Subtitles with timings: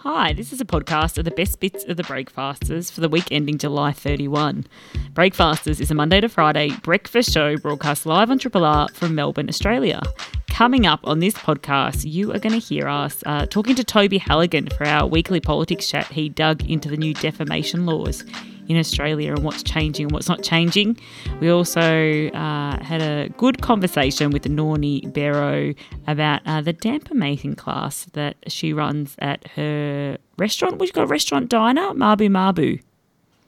[0.00, 3.28] Hi, this is a podcast of the best bits of the Breakfasters for the week
[3.30, 4.66] ending July 31.
[5.14, 9.48] Breakfasters is a Monday to Friday breakfast show broadcast live on Triple R from Melbourne,
[9.48, 10.02] Australia.
[10.50, 14.18] Coming up on this podcast, you are going to hear us uh, talking to Toby
[14.18, 16.06] Halligan for our weekly politics chat.
[16.06, 18.22] He dug into the new defamation laws
[18.68, 20.98] in Australia and what's changing and what's not changing.
[21.40, 25.74] We also uh, had a good conversation with Nornie Bero
[26.06, 30.78] about uh, the damper making class that she runs at her restaurant.
[30.78, 32.80] We've got a restaurant diner, Mabu Mabu.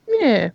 [0.09, 0.51] Yeah.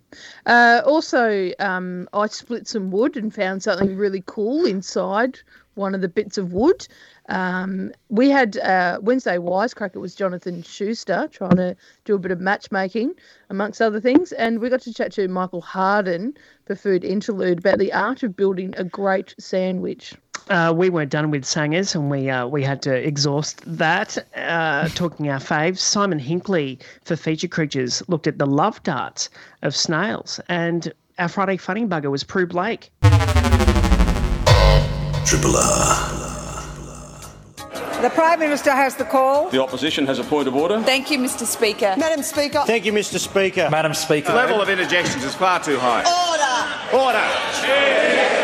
[0.45, 5.39] Uh, also, um, I split some wood and found something really cool inside
[5.75, 6.87] one of the bits of wood.
[7.29, 9.95] Um, we had uh, Wednesday Wisecrack.
[9.95, 13.13] It was Jonathan Schuster trying to do a bit of matchmaking,
[13.49, 14.31] amongst other things.
[14.33, 16.33] And we got to chat to Michael Harden
[16.65, 20.13] for Food Interlude about the art of building a great sandwich.
[20.49, 24.17] Uh, we weren't done with sangers, and we uh, we had to exhaust that.
[24.35, 29.29] Uh, talking our faves, Simon Hinkley for Feature Creatures looked at the love darts
[29.61, 32.91] of snails, and our Friday funny bugger was Prue Blake.
[35.25, 36.32] Triple R.
[38.03, 39.49] The Prime Minister has the call.
[39.49, 40.81] The opposition has a point of order.
[40.81, 41.45] Thank you, Mr.
[41.45, 41.95] Speaker.
[41.97, 42.61] Madam Speaker.
[42.67, 43.17] Thank you, Mr.
[43.17, 43.69] Speaker.
[43.71, 44.33] Madam Speaker.
[44.33, 46.03] The level of interjections is far too high.
[46.91, 47.01] Order.
[47.01, 48.42] Order.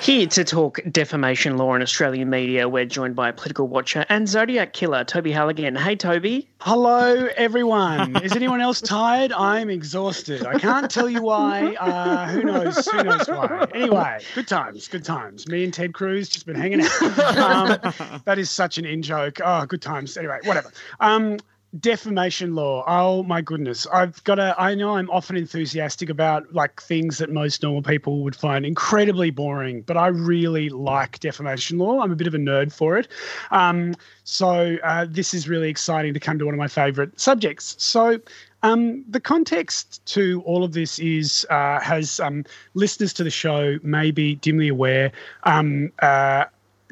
[0.00, 4.72] Here to talk defamation law in Australian media, we're joined by political watcher and Zodiac
[4.72, 5.76] killer, Toby Halligan.
[5.76, 6.48] Hey, Toby.
[6.62, 8.16] Hello, everyone.
[8.24, 9.30] Is anyone else tired?
[9.30, 10.46] I'm exhausted.
[10.46, 11.74] I can't tell you why.
[11.74, 12.86] Uh, who knows?
[12.86, 13.66] Who knows why?
[13.74, 14.88] Anyway, good times.
[14.88, 15.46] Good times.
[15.48, 17.36] Me and Ted Cruz just been hanging out.
[17.36, 19.38] Um, that is such an in joke.
[19.44, 20.16] Oh, good times.
[20.16, 20.72] Anyway, whatever.
[21.00, 21.36] Um,
[21.78, 22.82] defamation law.
[22.86, 23.86] Oh my goodness.
[23.92, 28.24] I've got a i know i'm often enthusiastic about like things that most normal people
[28.24, 32.00] would find incredibly boring but i really like defamation law.
[32.00, 33.06] I'm a bit of a nerd for it.
[33.52, 37.76] Um, so uh, this is really exciting to come to one of my favorite subjects.
[37.78, 38.18] So
[38.62, 43.78] um, the context to all of this is uh, has um, listeners to the show
[43.82, 45.12] may be dimly aware
[45.44, 46.44] um, uh,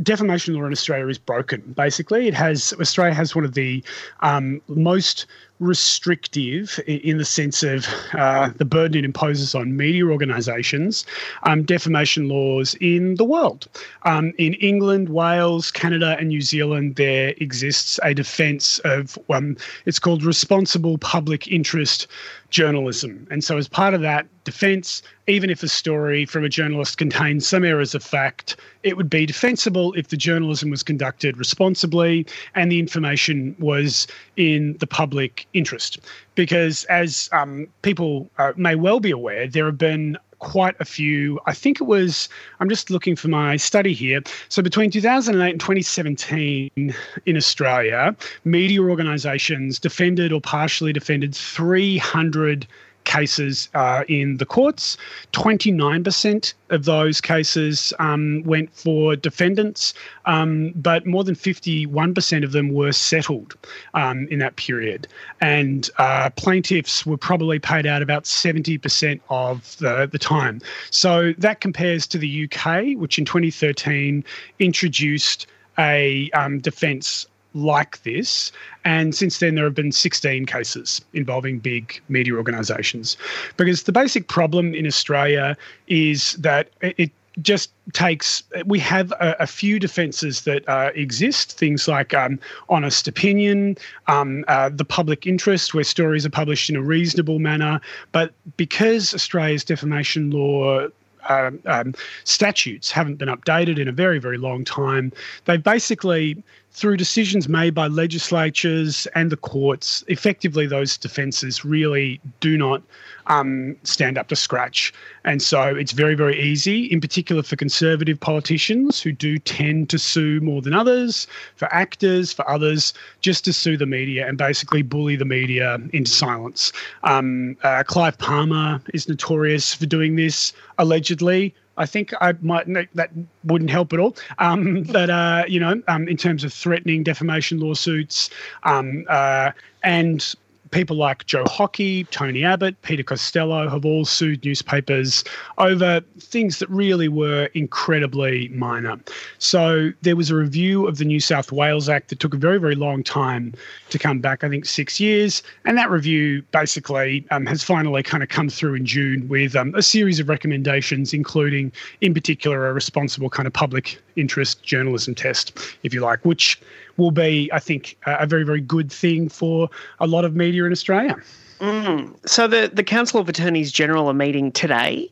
[0.03, 1.61] defamation law in Australia is broken.
[1.77, 3.83] Basically, it has Australia has one of the
[4.21, 5.27] um, most
[5.61, 11.05] restrictive in the sense of uh, the burden it imposes on media organisations,
[11.45, 13.69] um, defamation laws in the world.
[14.05, 19.99] Um, in England, Wales, Canada, and New Zealand, there exists a defence of um, it's
[19.99, 22.07] called responsible public interest
[22.51, 23.27] journalism.
[23.31, 27.47] And so, as part of that defence, even if a story from a journalist contains
[27.47, 32.73] some errors of fact, it would be defensible if the journalism was conducted responsibly and
[32.73, 35.99] the information was in the public interest.
[36.35, 41.41] Because, as um, people uh, may well be aware, there have been quite a few.
[41.47, 42.29] I think it was,
[42.61, 44.21] I'm just looking for my study here.
[44.49, 46.95] So between 2008 and 2017
[47.27, 52.67] in Australia, media organisations defended or partially defended 300
[53.09, 54.97] cases uh, in the courts.
[55.33, 59.95] 29% of those cases um, went for defendants,
[60.27, 63.57] um, but more than 51% of them were settled
[63.95, 65.09] um, in that period.
[65.41, 70.61] And uh, plaintiffs were probably paid out about 70% of the, the time.
[70.91, 74.23] So that compares to the UK, which in 2013
[74.59, 75.47] introduced
[75.79, 78.53] a um, defence like this.
[78.85, 83.17] And since then, there have been 16 cases involving big media organisations.
[83.57, 87.11] Because the basic problem in Australia is that it
[87.43, 92.39] just takes we have a, a few defences that uh, exist things like um,
[92.69, 93.77] honest opinion
[94.09, 97.81] um, uh, the public interest where stories are published in a reasonable manner
[98.11, 100.89] but because australia's defamation law
[101.29, 101.95] um, um,
[102.25, 105.13] statutes haven't been updated in a very, very long time.
[105.45, 106.43] They've basically,
[106.73, 112.83] through decisions made by legislatures and the courts, effectively those defences really do not
[113.27, 114.93] um, stand up to scratch.
[115.25, 119.99] And so it's very, very easy, in particular for conservative politicians who do tend to
[119.99, 124.83] sue more than others, for actors, for others, just to sue the media and basically
[124.83, 126.73] bully the media into silence.
[127.05, 131.55] Um, uh, Clive Palmer is notorious for doing this, allegedly.
[131.79, 133.11] I think I might that
[133.45, 134.17] wouldn't help at all.
[134.39, 138.31] Um, but uh, you know, um, in terms of threatening defamation lawsuits,
[138.65, 139.53] um, uh,
[139.83, 140.35] and
[140.71, 145.25] people like Joe Hockey, Tony Abbott, Peter Costello have all sued newspapers
[145.59, 148.99] over things that really were incredibly minor.
[149.39, 152.59] So there was a review of the New South Wales Act that took a very,
[152.59, 153.55] very long time
[153.91, 155.43] to come back, I think six years.
[155.65, 159.75] And that review basically um, has finally kind of come through in June with um,
[159.75, 165.59] a series of recommendations, including, in particular, a responsible kind of public interest journalism test,
[165.83, 166.61] if you like, which
[166.99, 170.73] will be, I think, a very, very good thing for a lot of media in
[170.73, 171.17] Australia.
[171.61, 172.15] Mm.
[172.29, 175.11] So the, the Council of Attorneys General are meeting today.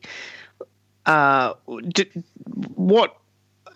[1.05, 1.53] Uh,
[1.87, 2.05] do,
[2.75, 3.17] what?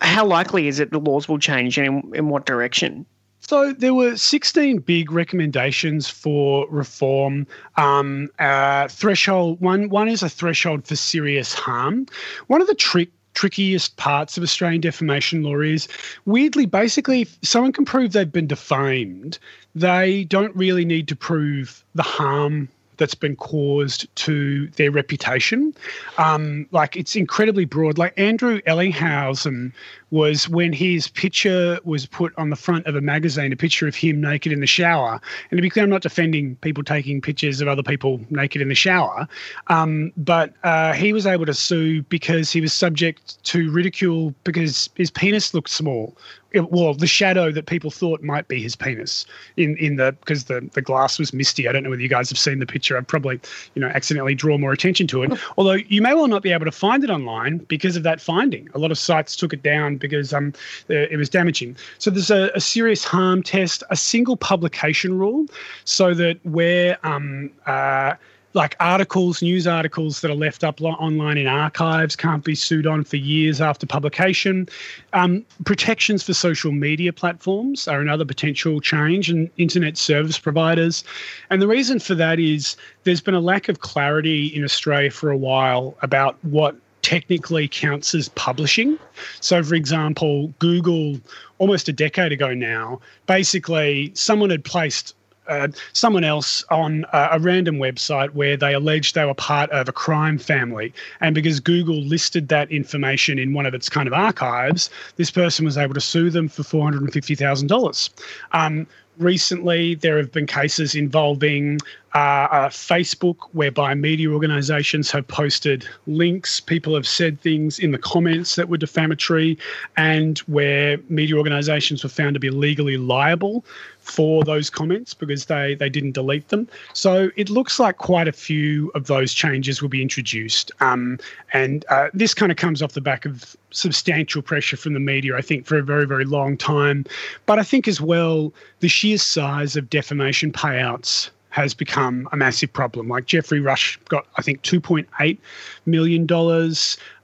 [0.00, 3.06] How likely is it the laws will change, and in, in what direction?
[3.40, 7.46] So there were 16 big recommendations for reform.
[7.76, 12.06] Um, uh, threshold one one is a threshold for serious harm.
[12.46, 15.88] One of the trick trickiest parts of Australian defamation law is
[16.24, 19.38] weirdly, basically, if someone can prove they've been defamed,
[19.74, 22.68] they don't really need to prove the harm
[23.02, 25.74] that's been caused to their reputation.
[26.18, 27.98] Um, like it's incredibly broad.
[27.98, 29.72] Like Andrew Ettingshausen
[30.12, 33.96] was when his picture was put on the front of a magazine, a picture of
[33.96, 35.20] him naked in the shower.
[35.50, 38.68] And to be clear, I'm not defending people taking pictures of other people naked in
[38.68, 39.26] the shower,
[39.66, 44.90] um, but uh, he was able to sue because he was subject to ridicule because
[44.94, 46.16] his penis looked small
[46.54, 49.26] well, the shadow that people thought might be his penis
[49.56, 51.68] in in the because the the glass was misty.
[51.68, 52.96] I don't know whether you guys have seen the picture.
[52.96, 53.40] I've probably
[53.74, 55.32] you know accidentally drawn more attention to it.
[55.56, 58.68] Although you may well not be able to find it online because of that finding.
[58.74, 60.52] A lot of sites took it down because um
[60.88, 61.76] it was damaging.
[61.98, 65.46] So there's a, a serious harm test, a single publication rule,
[65.84, 68.14] so that where um uh
[68.54, 73.04] like articles, news articles that are left up online in archives can't be sued on
[73.04, 74.68] for years after publication.
[75.12, 81.04] Um, protections for social media platforms are another potential change, and internet service providers.
[81.50, 85.30] And the reason for that is there's been a lack of clarity in Australia for
[85.30, 88.98] a while about what technically counts as publishing.
[89.40, 91.20] So, for example, Google,
[91.58, 95.14] almost a decade ago now, basically someone had placed
[95.48, 99.88] uh, someone else on a, a, random website where they alleged they were part of
[99.88, 100.92] a crime family.
[101.20, 105.64] And because Google listed that information in one of its kind of archives, this person
[105.64, 108.10] was able to sue them for $450,000.
[108.52, 108.86] Um,
[109.18, 111.78] recently, there have been cases involving
[112.14, 112.18] uh,
[112.50, 116.60] uh, Facebook, whereby media organizations have posted links.
[116.60, 119.58] People have said things in the comments that were defamatory,
[119.96, 123.64] and where media organizations were found to be legally liable
[124.02, 126.68] for those comments because they, they didn't delete them.
[126.92, 130.72] So it looks like quite a few of those changes will be introduced.
[130.80, 131.18] Um,
[131.52, 135.36] and uh, this kind of comes off the back of substantial pressure from the media,
[135.36, 137.06] I think, for a very, very long time.
[137.46, 142.72] But I think as well, the sheer size of defamation payouts has become a massive
[142.72, 143.08] problem.
[143.08, 145.38] Like Geoffrey Rush got, I think, $2.8
[145.84, 146.26] million.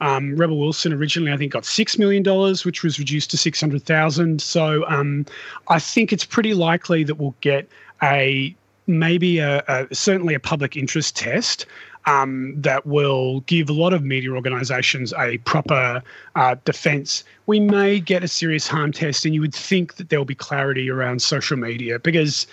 [0.02, 2.22] Um, Rebel Wilson originally, I think, got $6 million,
[2.62, 5.24] which was reduced to 600000 So um,
[5.68, 7.68] I think it's pretty likely that we'll get
[8.02, 8.54] a
[8.86, 11.64] maybe a, a, certainly a public interest test
[12.06, 16.02] um, that will give a lot of media organisations a proper
[16.36, 17.24] uh, defence.
[17.46, 20.34] We may get a serious harm test, and you would think that there will be
[20.34, 22.46] clarity around social media because,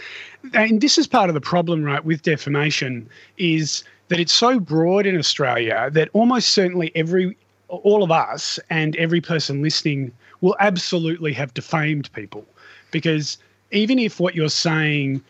[0.53, 5.05] and this is part of the problem, right, with defamation, is that it's so broad
[5.05, 7.35] in Australia that almost certainly every
[7.67, 10.11] all of us and every person listening
[10.41, 12.45] will absolutely have defamed people
[12.91, 13.37] because
[13.71, 15.21] even if what you're saying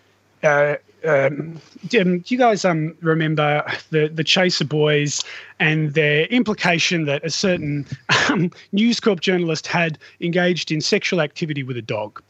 [0.44, 5.24] uh, um, do you guys um, remember the the Chaser Boys
[5.60, 7.86] and their implication that a certain
[8.30, 12.22] um, News Corp journalist had engaged in sexual activity with a dog?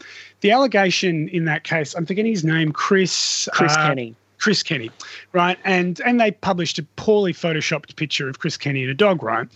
[0.41, 4.15] The allegation in that case, I'm forgetting his name, Chris Chris uh, Kenny.
[4.37, 4.91] Chris Kenny,
[5.33, 5.57] right?
[5.63, 9.47] And and they published a poorly photoshopped picture of Chris Kenny and a dog, right?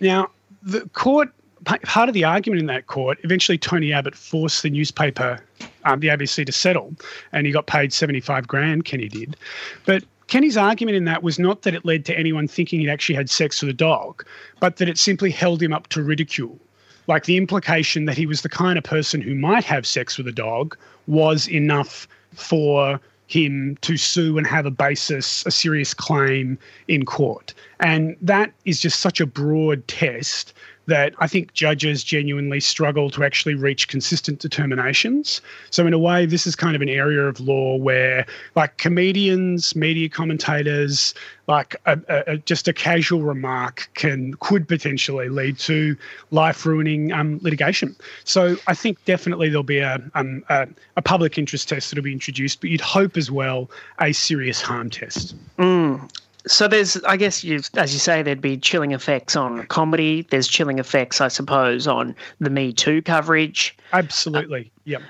[0.00, 0.30] Now
[0.62, 1.32] the court
[1.64, 5.40] part of the argument in that court, eventually Tony Abbott forced the newspaper,
[5.84, 6.94] um, the ABC, to settle,
[7.32, 9.36] and he got paid 75 grand, Kenny did.
[9.84, 13.14] But Kenny's argument in that was not that it led to anyone thinking he'd actually
[13.14, 14.24] had sex with a dog,
[14.60, 16.58] but that it simply held him up to ridicule.
[17.06, 20.26] Like the implication that he was the kind of person who might have sex with
[20.26, 26.58] a dog was enough for him to sue and have a basis, a serious claim
[26.88, 27.54] in court.
[27.80, 30.52] And that is just such a broad test
[30.86, 35.40] that I think judges genuinely struggle to actually reach consistent determinations.
[35.70, 39.74] So, in a way, this is kind of an area of law where, like, comedians,
[39.74, 41.14] media commentators,
[41.46, 45.96] like a, a, just a casual remark can could potentially lead to
[46.30, 47.96] life ruining um, litigation.
[48.24, 52.12] So, I think definitely there'll be a, um, a, a public interest test that'll be
[52.12, 55.34] introduced, but you'd hope as well a serious harm test.
[55.58, 56.08] Mm.
[56.46, 60.26] So there's, I guess, you as you say, there'd be chilling effects on comedy.
[60.30, 63.76] There's chilling effects, I suppose, on the Me Too coverage.
[63.92, 64.72] Absolutely.
[64.76, 65.02] Uh, yep.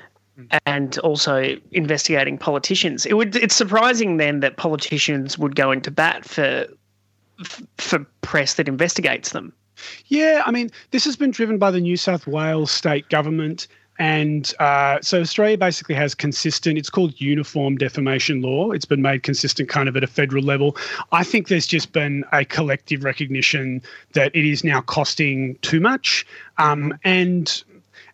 [0.66, 3.06] And also investigating politicians.
[3.06, 3.36] It would.
[3.36, 6.66] It's surprising then that politicians would go into bat for
[7.78, 9.52] for press that investigates them.
[10.06, 13.66] Yeah, I mean, this has been driven by the New South Wales state government
[13.98, 18.70] and uh, so Australia basically has consistent, it's called uniform defamation law.
[18.70, 20.76] It's been made consistent kind of at a federal level.
[21.12, 26.26] I think there's just been a collective recognition that it is now costing too much.
[26.58, 27.62] Um, and,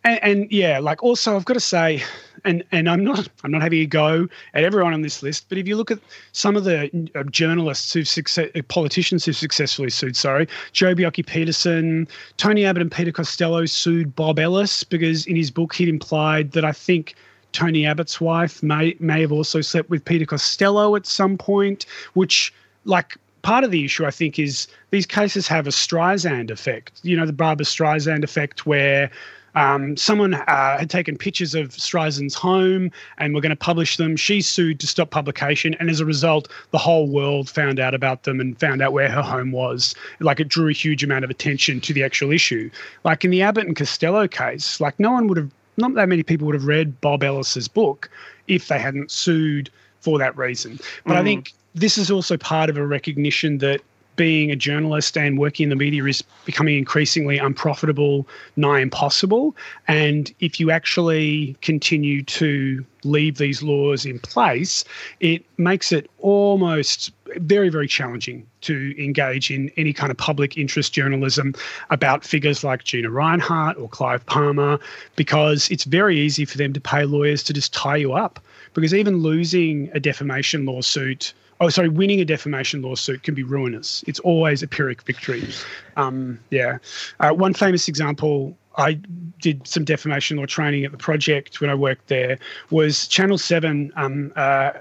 [0.04, 2.02] and, and yeah, like also I've got to say,
[2.44, 5.58] and and I'm not I'm not having a go at everyone on this list, but
[5.58, 5.98] if you look at
[6.32, 12.08] some of the uh, journalists who've success, uh, politicians who've successfully sued, sorry, Joh Bjelke-Petersen,
[12.36, 16.64] Tony Abbott, and Peter Costello sued Bob Ellis because in his book he'd implied that
[16.64, 17.14] I think.
[17.52, 21.84] Tony Abbott's wife may may have also slept with Peter Costello at some point,
[22.14, 22.50] which
[22.86, 27.00] like part of the issue I think is these cases have a Streisand effect.
[27.02, 29.10] You know, the Barbara Streisand effect where
[29.54, 34.16] um, someone uh, had taken pictures of Streisand's home and were going to publish them.
[34.16, 38.22] She sued to stop publication, and as a result, the whole world found out about
[38.22, 39.94] them and found out where her home was.
[40.20, 42.70] Like it drew a huge amount of attention to the actual issue.
[43.04, 46.22] Like in the Abbott and Costello case, like no one would have, not that many
[46.22, 48.10] people would have read Bob Ellis's book
[48.48, 50.78] if they hadn't sued for that reason.
[51.04, 51.16] But mm.
[51.16, 53.80] I think this is also part of a recognition that
[54.16, 58.26] being a journalist and working in the media is becoming increasingly unprofitable,
[58.56, 59.56] nigh impossible.
[59.88, 64.84] And if you actually continue to leave these laws in place,
[65.20, 70.92] it makes it almost very, very challenging to engage in any kind of public interest
[70.92, 71.54] journalism
[71.90, 74.78] about figures like Gina Rinehart or Clive Palmer,
[75.16, 78.38] because it's very easy for them to pay lawyers to just tie you up.
[78.74, 84.04] Because even losing a defamation lawsuit oh sorry winning a defamation lawsuit can be ruinous
[84.06, 85.48] it's always a pyrrhic victory
[85.96, 86.78] um, yeah
[87.20, 88.94] uh, one famous example I
[89.40, 92.38] did some defamation law training at the project when I worked there.
[92.70, 94.72] Was Channel Seven um, uh,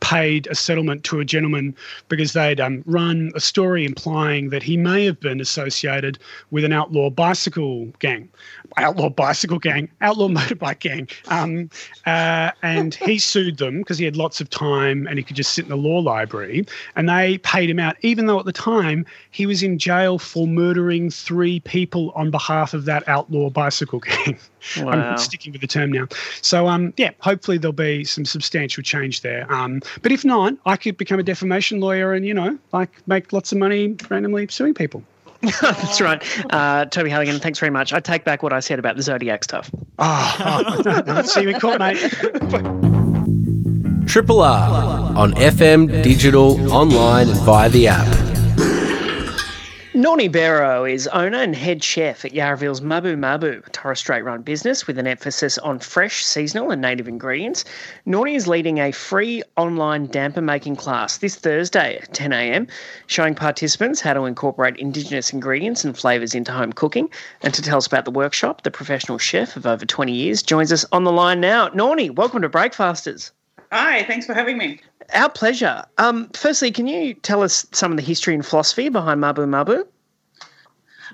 [0.00, 1.74] paid a settlement to a gentleman
[2.08, 6.18] because they'd um, run a story implying that he may have been associated
[6.50, 8.28] with an outlaw bicycle gang,
[8.76, 11.08] outlaw bicycle gang, outlaw motorbike gang.
[11.28, 11.70] Um,
[12.06, 15.52] uh, and he sued them because he had lots of time and he could just
[15.52, 16.66] sit in the law library.
[16.96, 20.46] And they paid him out, even though at the time he was in jail for
[20.46, 24.38] murdering three people on behalf of that outlaw bicycle gang.
[24.78, 24.90] Wow.
[24.90, 26.08] I'm sticking with the term now.
[26.42, 29.50] So, um, yeah, hopefully there'll be some substantial change there.
[29.52, 33.32] Um, but if not, I could become a defamation lawyer and, you know, like make
[33.32, 35.02] lots of money randomly suing people.
[35.60, 36.22] That's right.
[36.52, 37.92] Uh, Toby Halligan, thanks very much.
[37.92, 39.70] I take back what I said about the Zodiac stuff.
[40.00, 41.96] Oh, oh see you in court, mate.
[44.06, 48.27] Triple R on FM, digital, online, and via the app.
[49.98, 54.42] Nornie Bero is owner and head chef at Yarraville's Mabu Mabu, a Torres Strait run
[54.42, 57.64] business with an emphasis on fresh, seasonal, and native ingredients.
[58.06, 62.68] Nornie is leading a free online damper making class this Thursday at 10am,
[63.08, 67.10] showing participants how to incorporate Indigenous ingredients and flavours into home cooking.
[67.42, 70.70] And to tell us about the workshop, the professional chef of over 20 years joins
[70.70, 71.70] us on the line now.
[71.70, 73.32] Nornie, welcome to Breakfasters.
[73.72, 74.80] Hi, thanks for having me.
[75.14, 75.84] Our pleasure.
[75.98, 79.86] Um, firstly, can you tell us some of the history and philosophy behind Mabu Mabu?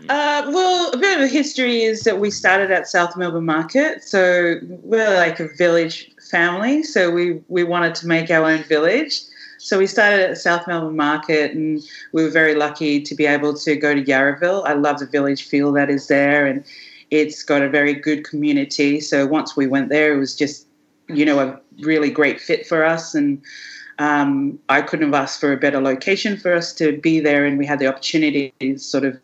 [0.08, 4.02] Uh, well, a bit of the history is that we started at South Melbourne Market,
[4.02, 6.82] so we're like a village family.
[6.82, 9.22] So we we wanted to make our own village.
[9.58, 11.82] So we started at South Melbourne Market, and
[12.12, 14.66] we were very lucky to be able to go to Yarraville.
[14.66, 16.64] I love the village feel that is there, and
[17.10, 19.00] it's got a very good community.
[19.00, 20.66] So once we went there, it was just
[21.08, 23.14] you know a really great fit for us.
[23.14, 23.42] And
[23.98, 27.58] um, I couldn't have asked for a better location for us to be there, and
[27.58, 29.18] we had the opportunity to sort of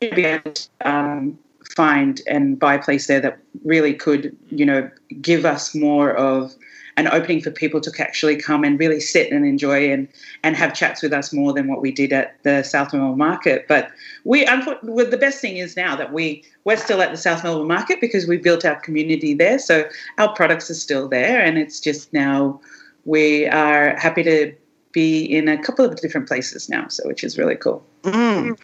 [0.00, 1.38] be able to um,
[1.74, 4.90] find and buy a place there that really could, you know,
[5.20, 6.54] give us more of
[6.96, 10.08] an opening for people to actually come and really sit and enjoy and
[10.42, 13.66] and have chats with us more than what we did at the South Melbourne Market.
[13.68, 13.90] But
[14.24, 14.44] we,
[14.82, 18.00] well, the best thing is now that we we're still at the South Melbourne Market
[18.00, 19.88] because we built our community there, so
[20.18, 22.60] our products are still there, and it's just now
[23.04, 24.54] we are happy to
[24.92, 27.84] be in a couple of different places now, so which is really cool.
[28.02, 28.58] Mm.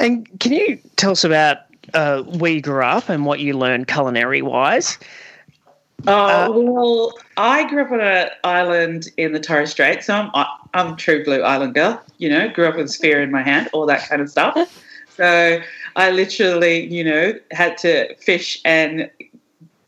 [0.00, 1.58] And can you tell us about
[1.94, 4.98] uh, where you grew up and what you learned culinary wise?
[6.06, 10.46] Oh uh, well, I grew up on an island in the Torres Strait, so I'm
[10.74, 12.02] I'm a true blue island girl.
[12.18, 14.56] You know, grew up with a spear in my hand, all that kind of stuff.
[15.16, 15.60] So
[15.96, 19.10] I literally, you know, had to fish and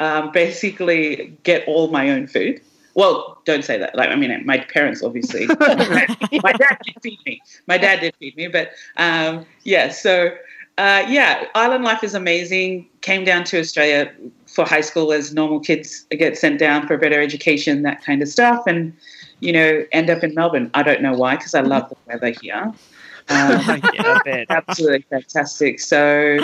[0.00, 2.62] um, basically get all my own food.
[2.94, 3.94] Well, don't say that.
[3.94, 5.46] Like, I mean, my parents obviously.
[5.60, 7.42] my dad did feed me.
[7.66, 9.90] My dad did feed me, but um, yeah.
[9.90, 10.34] So
[10.78, 12.88] uh, yeah, island life is amazing.
[13.02, 14.10] Came down to Australia
[14.58, 18.22] for high school as normal kids get sent down for a better education, that kind
[18.22, 18.92] of stuff, and
[19.38, 20.68] you know, end up in Melbourne.
[20.74, 22.72] I don't know why, because I love the weather here.
[23.30, 25.80] Um, yeah, absolutely fantastic.
[25.80, 26.38] So,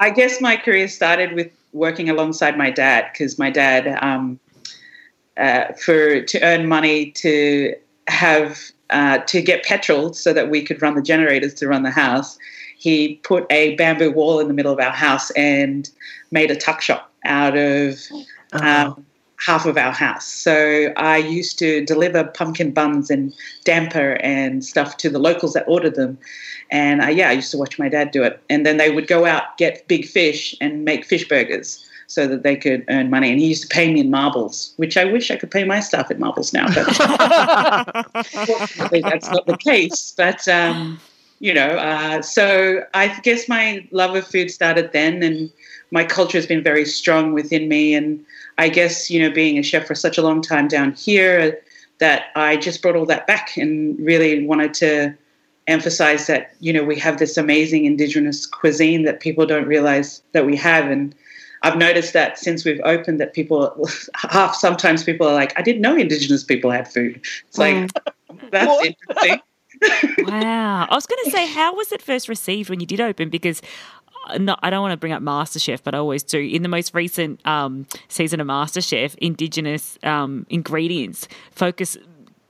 [0.00, 4.40] I guess my career started with working alongside my dad because my dad, um,
[5.36, 7.72] uh, for to earn money to
[8.08, 8.58] have
[8.90, 12.36] uh, to get petrol so that we could run the generators to run the house,
[12.78, 15.88] he put a bamboo wall in the middle of our house and
[16.32, 18.00] made a tuck shop out of
[18.52, 19.04] um,
[19.38, 20.26] half of our house.
[20.26, 23.32] So I used to deliver pumpkin buns and
[23.64, 26.18] damper and stuff to the locals that ordered them.
[26.70, 28.40] And I, yeah, I used to watch my dad do it.
[28.50, 32.42] And then they would go out, get big fish, and make fish burgers so that
[32.42, 33.30] they could earn money.
[33.30, 35.80] And he used to pay me in marbles, which I wish I could pay my
[35.80, 36.66] staff in marbles now.
[36.66, 36.86] But
[39.02, 40.12] that's not the case.
[40.16, 41.00] But, um,
[41.40, 45.50] you know, uh, so I guess my love of food started then, and
[45.90, 47.94] my culture has been very strong within me.
[47.94, 48.24] And
[48.58, 51.60] I guess, you know, being a chef for such a long time down here,
[51.98, 55.16] that I just brought all that back and really wanted to
[55.68, 60.46] emphasize that you know we have this amazing indigenous cuisine that people don't realize that
[60.46, 61.14] we have and
[61.62, 65.82] i've noticed that since we've opened that people half sometimes people are like i didn't
[65.82, 67.90] know indigenous people had food it's like mm.
[68.50, 69.40] that's interesting
[70.18, 73.28] wow i was going to say how was it first received when you did open
[73.28, 73.62] because
[74.28, 76.38] uh, no, I don't want to bring up MasterChef, but I always do.
[76.38, 81.96] In the most recent um, season of MasterChef, Indigenous um, ingredients focus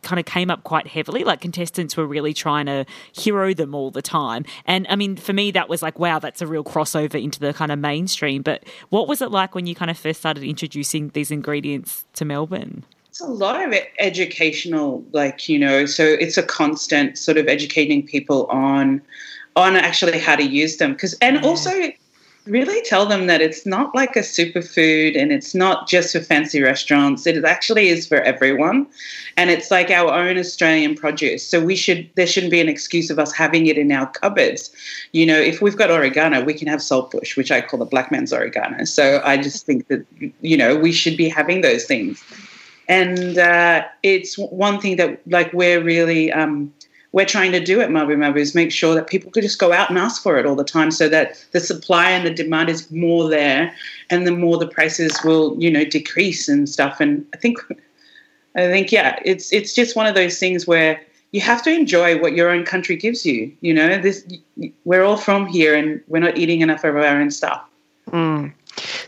[0.02, 1.25] kind of came up quite heavily.
[1.25, 4.44] Like contestants were really trying to hero them all the time.
[4.64, 7.52] And I mean, for me, that was like, wow, that's a real crossover into the
[7.52, 8.42] kind of mainstream.
[8.42, 12.25] But what was it like when you kind of first started introducing these ingredients to
[12.25, 12.85] Melbourne?
[13.18, 18.06] It's a lot of educational, like, you know, so it's a constant sort of educating
[18.06, 19.02] people on
[19.56, 21.72] on actually how to use them because and also
[22.46, 26.62] really tell them that it's not like a superfood and it's not just for fancy
[26.62, 27.26] restaurants.
[27.26, 28.87] It actually is for everyone.
[29.37, 31.44] And it's like our own Australian produce.
[31.44, 34.70] So we should there shouldn't be an excuse of us having it in our cupboards.
[35.10, 38.12] You know, if we've got oregano, we can have saltbush, which I call the black
[38.12, 38.84] man's oregano.
[38.84, 40.06] So I just think that
[40.40, 42.22] you know, we should be having those things.
[42.88, 46.72] And uh, it's one thing that like we're really um,
[47.12, 49.72] we're trying to do at Mabu Mabu is make sure that people could just go
[49.72, 52.68] out and ask for it all the time so that the supply and the demand
[52.68, 53.74] is more there
[54.11, 57.01] and the more the prices will, you know, decrease and stuff.
[57.01, 57.59] And I think
[58.57, 61.01] I think yeah, it's it's just one of those things where
[61.33, 63.53] you have to enjoy what your own country gives you.
[63.61, 64.27] You know, this
[64.85, 67.62] we're all from here and we're not eating enough of our own stuff.
[68.11, 68.53] Mm.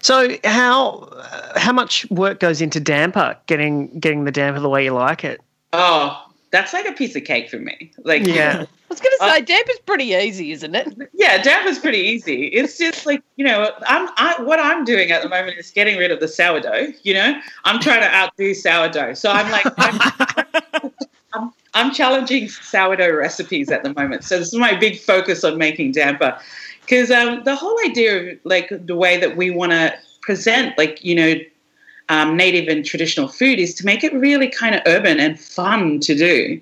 [0.00, 1.08] So how
[1.56, 5.40] how much work goes into damper getting getting the damper the way you like it?
[5.72, 7.92] Oh, that's like a piece of cake for me.
[8.04, 8.64] Like, yeah.
[8.64, 11.10] I was going to say, uh, damp is pretty easy, isn't it?
[11.12, 12.46] Yeah, damp is pretty easy.
[12.46, 15.96] It's just like you know, I'm I, what I'm doing at the moment is getting
[15.96, 16.88] rid of the sourdough.
[17.04, 20.90] You know, I'm trying to outdo sourdough, so I'm like, I'm,
[21.34, 24.24] I'm, I'm challenging sourdough recipes at the moment.
[24.24, 26.36] So this is my big focus on making damper,
[26.90, 31.04] because um, the whole idea of like the way that we want to present, like
[31.04, 31.34] you know,
[32.08, 36.00] um, native and traditional food is to make it really kind of urban and fun
[36.00, 36.60] to do.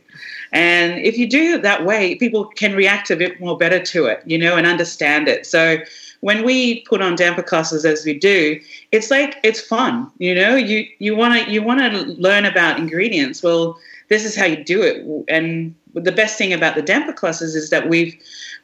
[0.52, 4.04] And if you do it that way, people can react a bit more better to
[4.06, 5.46] it, you know, and understand it.
[5.46, 5.78] So
[6.20, 8.60] when we put on damper classes as we do,
[8.92, 10.56] it's like it's fun, you know.
[10.56, 13.42] You you want to you want to learn about ingredients.
[13.42, 15.06] Well, this is how you do it.
[15.34, 18.14] And the best thing about the damper classes is that we've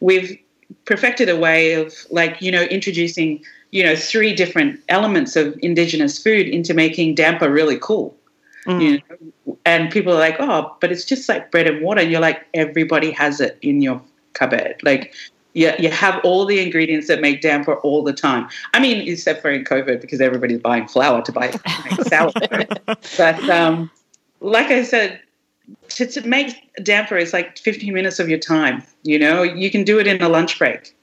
[0.01, 0.39] we've
[0.85, 6.23] perfected a way of like you know introducing you know three different elements of indigenous
[6.23, 8.17] food into making damper really cool
[8.67, 8.83] mm.
[8.83, 8.93] you
[9.47, 9.59] know?
[9.65, 12.47] and people are like oh but it's just like bread and water and you're like
[12.55, 14.01] everybody has it in your
[14.33, 15.15] cupboard like
[15.55, 18.49] you, you have all the ingredients that make damper all the time.
[18.75, 21.53] I mean, except for in COVID because everybody's buying flour to buy
[22.09, 22.67] sourdough.
[23.17, 23.91] but um,
[24.41, 25.21] like I said,
[25.89, 28.83] to, to make a damper is like 15 minutes of your time.
[29.03, 30.95] You know, you can do it in a lunch break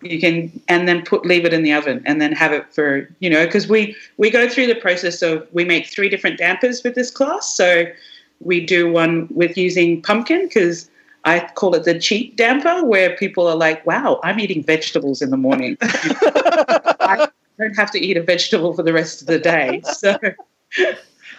[0.00, 3.08] you can and then put leave it in the oven and then have it for
[3.18, 6.84] you know because we we go through the process of we make three different dampers
[6.84, 7.84] with this class so
[8.40, 10.88] we do one with using pumpkin because
[11.24, 15.30] I call it the cheat damper where people are like, wow, I'm eating vegetables in
[15.30, 15.76] the morning.
[15.82, 17.28] I
[17.58, 19.82] don't have to eat a vegetable for the rest of the day.
[19.92, 20.16] So,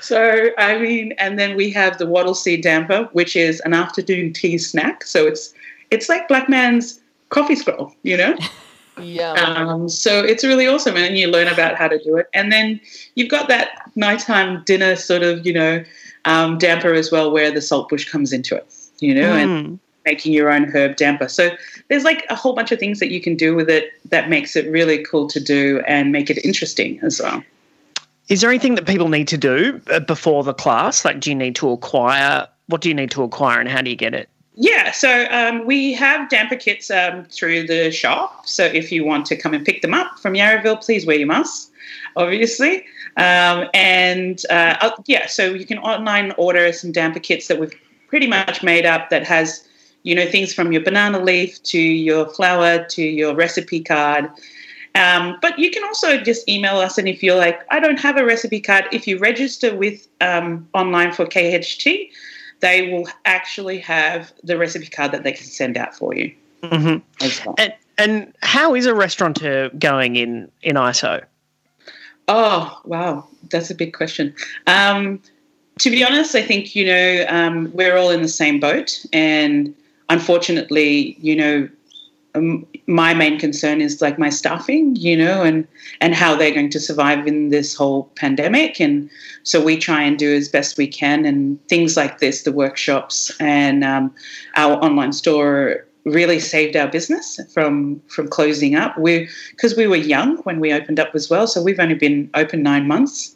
[0.02, 4.34] so I mean, and then we have the wattle seed damper, which is an afternoon
[4.34, 5.04] tea snack.
[5.04, 5.54] So it's
[5.92, 8.38] it's like black man's coffee scroll, you know?
[9.02, 9.32] Yeah.
[9.32, 10.98] Um, so it's really awesome.
[10.98, 12.28] And you learn about how to do it.
[12.34, 12.82] And then
[13.16, 15.84] you've got that nighttime dinner sort of, you know,
[16.26, 19.44] um, damper as well, where the saltbush comes into it, you know, mm.
[19.44, 21.28] and making your own herb damper.
[21.28, 21.52] So
[21.88, 24.56] there's like a whole bunch of things that you can do with it that makes
[24.56, 27.44] it really cool to do and make it interesting as well.
[28.30, 31.04] Is there anything that people need to do uh, before the class?
[31.04, 32.48] Like, do you need to acquire?
[32.68, 34.30] What do you need to acquire, and how do you get it?
[34.62, 38.46] Yeah, so um, we have damper kits um, through the shop.
[38.46, 41.28] So if you want to come and pick them up from Yarraville, please wear your
[41.28, 41.72] mask,
[42.18, 42.86] obviously.
[43.16, 47.74] Um, and uh, uh, yeah, so you can online order some damper kits that we've
[48.10, 49.66] pretty much made up that has,
[50.04, 54.30] you know, things from your banana leaf to your flower to your recipe card.
[54.96, 58.18] Um, but you can also just email us, and if you're like, I don't have
[58.18, 62.10] a recipe card, if you register with um, online for KHT,
[62.60, 66.34] they will actually have the recipe card that they can send out for you.
[66.64, 67.46] Mm-hmm.
[67.46, 67.56] Well.
[67.58, 71.24] And, and how is a restaurateur going in in ISO?
[72.28, 74.36] Oh wow, that's a big question.
[74.68, 75.22] Um,
[75.80, 79.74] to be honest, I think you know um, we're all in the same boat, and
[80.10, 81.70] unfortunately, you know,
[82.36, 85.68] um, my main concern is like my staffing, you know, and
[86.02, 88.80] and how they're going to survive in this whole pandemic.
[88.80, 89.10] And
[89.44, 93.32] so we try and do as best we can, and things like this, the workshops
[93.40, 94.14] and um,
[94.56, 98.98] our online store really saved our business from from closing up.
[98.98, 102.30] We because we were young when we opened up as well, so we've only been
[102.36, 103.36] open nine months.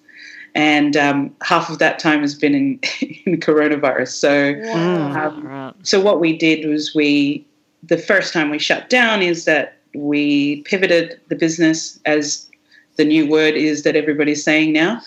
[0.55, 2.79] And um, half of that time has been in,
[3.25, 4.09] in coronavirus.
[4.09, 5.29] So, wow.
[5.29, 7.43] um, so what we did was we
[7.87, 12.49] the first time we shut down is that we pivoted the business as
[12.95, 15.01] the new word is that everybody's saying now.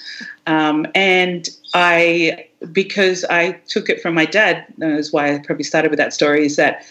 [0.46, 5.90] Um, and I, because I took it from my dad, that's why I probably started
[5.90, 6.84] with that story, is that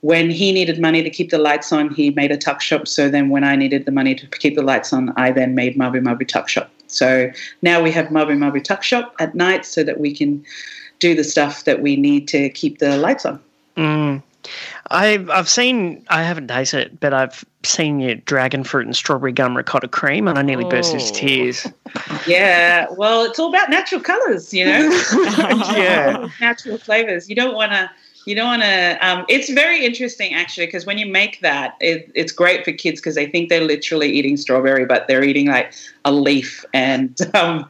[0.00, 2.86] when he needed money to keep the lights on, he made a tuck shop.
[2.86, 5.76] So then when I needed the money to keep the lights on, I then made
[5.76, 6.70] Mabu Mabu Tuck Shop.
[6.86, 7.30] So
[7.62, 10.44] now we have Mabu Mabu Tuck Shop at night so that we can
[11.00, 13.40] do the stuff that we need to keep the lights on.
[13.76, 14.22] Mm.
[14.90, 19.32] I've I've seen I haven't tasted it, but I've seen your dragon fruit and strawberry
[19.32, 20.70] gum ricotta cream, and I nearly oh.
[20.70, 21.66] burst into tears.
[22.26, 24.88] Yeah, well, it's all about natural colours, you know.
[25.72, 27.28] yeah, natural flavours.
[27.28, 27.90] You don't want to.
[28.26, 28.98] You don't want to.
[29.00, 33.00] Um, it's very interesting actually because when you make that, it, it's great for kids
[33.00, 35.72] because they think they're literally eating strawberry, but they're eating like
[36.04, 37.68] a leaf and um,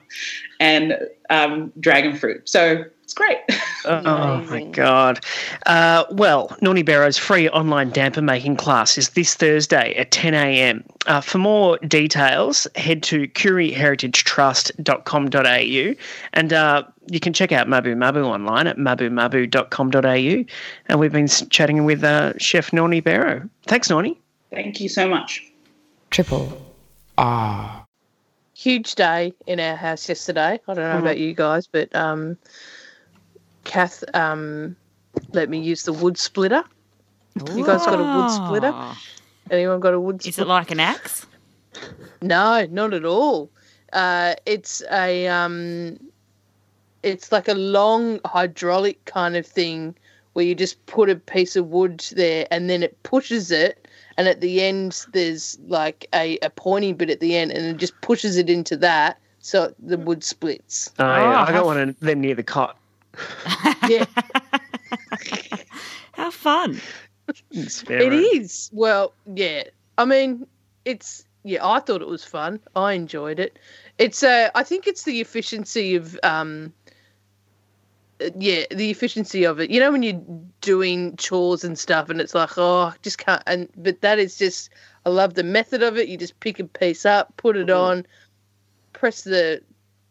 [0.61, 0.99] and
[1.31, 2.49] um, dragon fruit.
[2.49, 3.39] So it's great.
[3.87, 5.25] oh my god!
[5.65, 10.85] Uh, well, Nornie Bero's free online damper making class is this Thursday at 10 a.m.
[11.07, 15.95] Uh, for more details, head to koorieheritagetrust.com.au
[16.35, 20.45] and uh, you can check out Mabu Mabu online at mabumabu.com.au.
[20.87, 23.49] And we've been chatting with uh, Chef Nornie Bero.
[23.67, 24.19] Thanks, Nornie.
[24.51, 25.43] Thank you so much.
[26.11, 26.61] Triple
[27.17, 27.87] R.
[28.53, 30.41] Huge day in our house yesterday.
[30.41, 30.99] I don't know mm-hmm.
[30.99, 32.37] about you guys, but um,
[33.69, 34.75] Kath um,
[35.33, 36.65] let me use the wood splitter.
[37.55, 38.75] You guys got a wood splitter?
[39.51, 40.41] Anyone got a wood splitter?
[40.43, 41.27] Is it like an axe?
[42.23, 43.51] No, not at all.
[43.93, 46.01] Uh, it's a um,
[47.03, 49.95] it's like a long hydraulic kind of thing
[50.33, 54.29] where you just put a piece of wood there and then it pushes it and
[54.29, 57.99] at the end there's like a, a pointy bit at the end and it just
[58.03, 60.91] pushes it into that so the wood splits.
[60.99, 61.45] Oh, yeah.
[61.45, 62.77] I got one in, then near the cot
[63.89, 64.05] yeah.
[66.13, 66.81] How fun.
[67.53, 68.71] It is.
[68.73, 69.65] Well, yeah.
[69.97, 70.47] I mean,
[70.85, 72.61] it's yeah, I thought it was fun.
[72.75, 73.59] I enjoyed it.
[73.99, 76.73] It's uh I think it's the efficiency of um
[78.37, 79.71] yeah, the efficiency of it.
[79.71, 80.21] You know when you're
[80.61, 84.71] doing chores and stuff and it's like, oh, just can't and but that is just
[85.07, 86.09] I love the method of it.
[86.09, 87.81] You just pick a piece up, put it mm-hmm.
[87.81, 88.07] on,
[88.93, 89.63] press the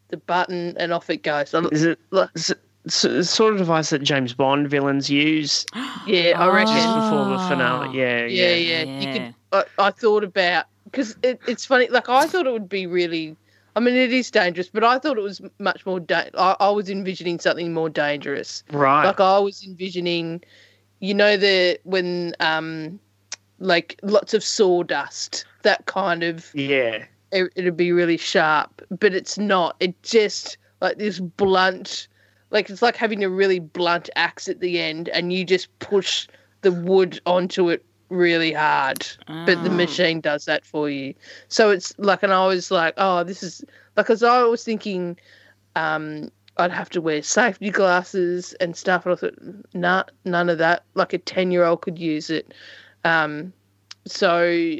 [0.08, 1.52] the button and off it goes.
[1.54, 1.98] Is it,
[2.34, 2.58] is it
[2.90, 5.66] sort of device that James Bond villains use.
[6.06, 7.96] yeah, I reckon just before the finale.
[7.96, 8.82] Yeah, yeah, yeah.
[8.82, 9.00] yeah.
[9.00, 9.34] You could.
[9.52, 11.88] I, I thought about because it, it's funny.
[11.88, 13.36] Like I thought it would be really.
[13.76, 16.00] I mean, it is dangerous, but I thought it was much more.
[16.00, 18.64] Da- I, I was envisioning something more dangerous.
[18.72, 19.04] Right.
[19.04, 20.42] Like I was envisioning,
[21.00, 22.98] you know, the when um,
[23.60, 26.50] like lots of sawdust, that kind of.
[26.54, 27.04] Yeah.
[27.30, 29.76] It, it'd be really sharp, but it's not.
[29.80, 32.08] It just like this blunt
[32.50, 36.28] like it's like having a really blunt axe at the end, and you just push
[36.62, 39.06] the wood onto it really hard.
[39.28, 39.46] Oh.
[39.46, 39.74] But the ah.
[39.74, 41.14] machine does that for you.
[41.48, 43.64] So it's like, and I was like, oh, this is
[43.96, 45.18] like, as I was thinking,
[45.76, 49.06] um, I'd have to wear safety glasses and stuff.
[49.06, 49.38] And I thought,
[49.74, 50.84] nah, none of that.
[50.94, 52.52] Like a 10 year old could use it.
[53.04, 53.52] Um,
[54.06, 54.76] so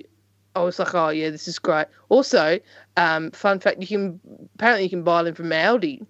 [0.57, 1.87] I was like, oh, yeah, this is great.
[2.09, 2.59] Also,
[2.97, 4.21] um, fun fact, you can
[4.55, 6.05] apparently you can buy them from Aldi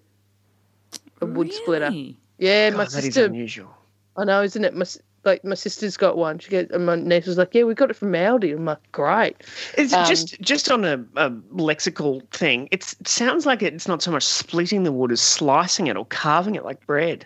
[1.21, 1.61] a wood really?
[1.61, 1.91] splitter.
[2.37, 3.25] Yeah, God, my sister.
[3.25, 3.69] unusual.
[4.17, 4.75] I know, isn't it?
[4.75, 4.85] My
[5.25, 6.39] like my sister's got one.
[6.39, 8.91] She get and my niece was like, "Yeah, we got it from Aldi." I'm like,
[8.91, 9.43] "Great."
[9.77, 12.67] It's um, just just on a, a, lexical thing.
[12.71, 16.55] it sounds like it's not so much splitting the wood as slicing it or carving
[16.55, 17.25] it like bread.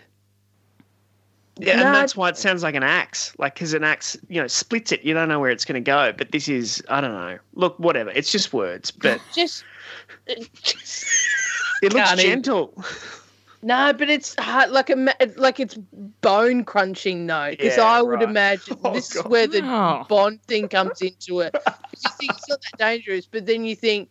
[1.58, 3.32] Yeah, No, and that's why it sounds like an axe.
[3.38, 5.04] Like, because an axe, you know, splits it.
[5.04, 6.12] You don't know where it's going to go.
[6.12, 7.38] But this is, I don't know.
[7.54, 8.10] Look, whatever.
[8.10, 8.90] It's just words.
[8.90, 9.62] But just
[10.26, 10.38] it
[11.92, 12.84] looks Can't even- gentle.
[13.64, 14.94] No, but it's hard, like a
[15.36, 15.74] like it's
[16.20, 18.22] bone crunching though, because Yeah, I would right.
[18.28, 20.04] imagine Oh, this is where the Oh.
[20.08, 21.54] bond thing comes into it.
[22.04, 24.08] You think it's not that dangerous, but then you think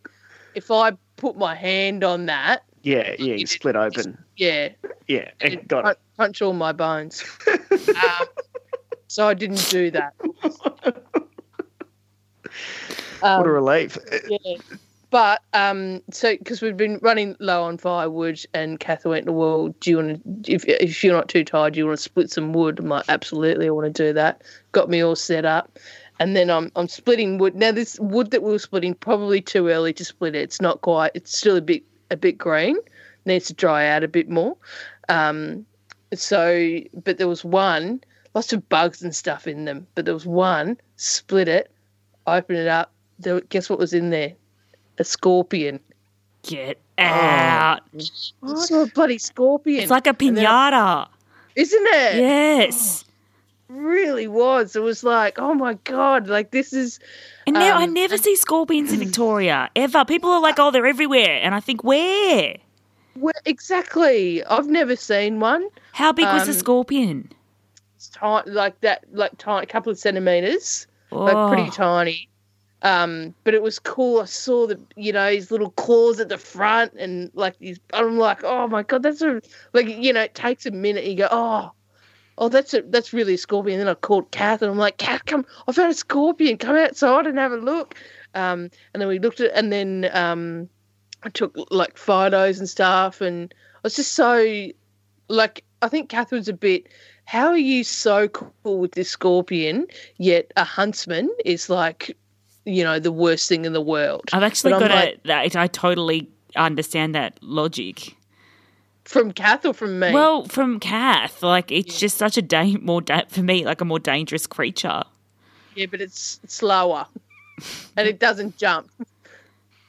[0.56, 3.36] if I put my hand on that, Yeah, yeah.
[3.36, 4.18] You split open.
[4.38, 4.70] yeah,
[5.08, 6.16] Yeah, it'd got crunch, it.
[6.16, 7.24] crunch all my bones.
[7.48, 8.26] um,
[9.08, 10.14] so I didn't do that.
[10.24, 10.96] What
[13.26, 13.98] a Um, relief.
[14.28, 14.58] yeah.
[15.14, 19.68] But um, so because we've been running low on firewood, and Kathy went, to "Well,
[19.80, 20.52] do you want to?
[20.52, 23.06] If if you're not too tired, do you want to split some wood?" I'm like,
[23.08, 25.78] "Absolutely, I want to do that." Got me all set up,
[26.20, 27.54] and then I'm I'm splitting wood.
[27.54, 30.42] Now this wood that we were splitting probably too early to split it.
[30.42, 31.12] It's not quite.
[31.14, 32.78] It's still a bit a bit green.
[33.26, 34.58] Needs to dry out a bit more.
[35.10, 35.64] Um,
[36.16, 38.02] so, but there was one,
[38.34, 39.86] lots of bugs and stuff in them.
[39.94, 41.72] But there was one, split it,
[42.26, 42.92] open it up.
[43.20, 44.34] There, guess what was in there?
[45.00, 45.80] A scorpion.
[46.44, 47.80] Get out.
[47.96, 49.82] I saw a bloody scorpion.
[49.84, 51.08] It's like a I- pinata.
[51.56, 52.16] isn't it?
[52.16, 53.06] Yes.
[53.70, 54.76] really was.
[54.76, 57.00] It was like, oh my god, like this is.
[57.48, 60.06] And now I Um, never see scorpions in Victoria ever.
[60.06, 62.56] People are like, "Oh, they're everywhere," and I think, "Where?
[63.16, 64.44] Well, exactly.
[64.46, 65.68] I've never seen one.
[65.94, 67.32] How big was the Um, scorpion?"
[67.96, 72.28] It's ti- like that, like tiny, a couple of centimeters, Oh, like pretty tiny.
[72.84, 74.20] Um, but it was cool.
[74.20, 77.80] I saw the, you know, his little claws at the front, and like these.
[77.94, 79.42] I'm like, oh my god, that's a
[79.72, 81.06] like, you know, it takes a minute.
[81.06, 81.72] You go, oh,
[82.38, 83.80] oh, that's a that's really a scorpion.
[83.80, 86.58] And then I called Kath, and I'm like, Kath, come, I found a scorpion.
[86.58, 87.96] Come outside and have a look.
[88.36, 90.68] Um, and then we looked at, and then um,
[91.24, 94.68] I took like photos and stuff, and I was just so
[95.30, 96.88] like, I think was a bit.
[97.26, 102.18] How are you so cool with this scorpion, yet a huntsman is like,
[102.66, 104.30] you know, the worst thing in the world?
[104.34, 105.28] I've actually But I'm got like- a.
[105.28, 108.16] That, I totally understand that logic.
[109.06, 110.14] From Kath or from me?
[110.14, 113.86] Well, from Kath, like it's just such a da- more da- for me, like a
[113.86, 115.04] more dangerous creature.
[115.76, 117.06] yeah, but it's slower,
[117.98, 118.90] and it doesn't jump.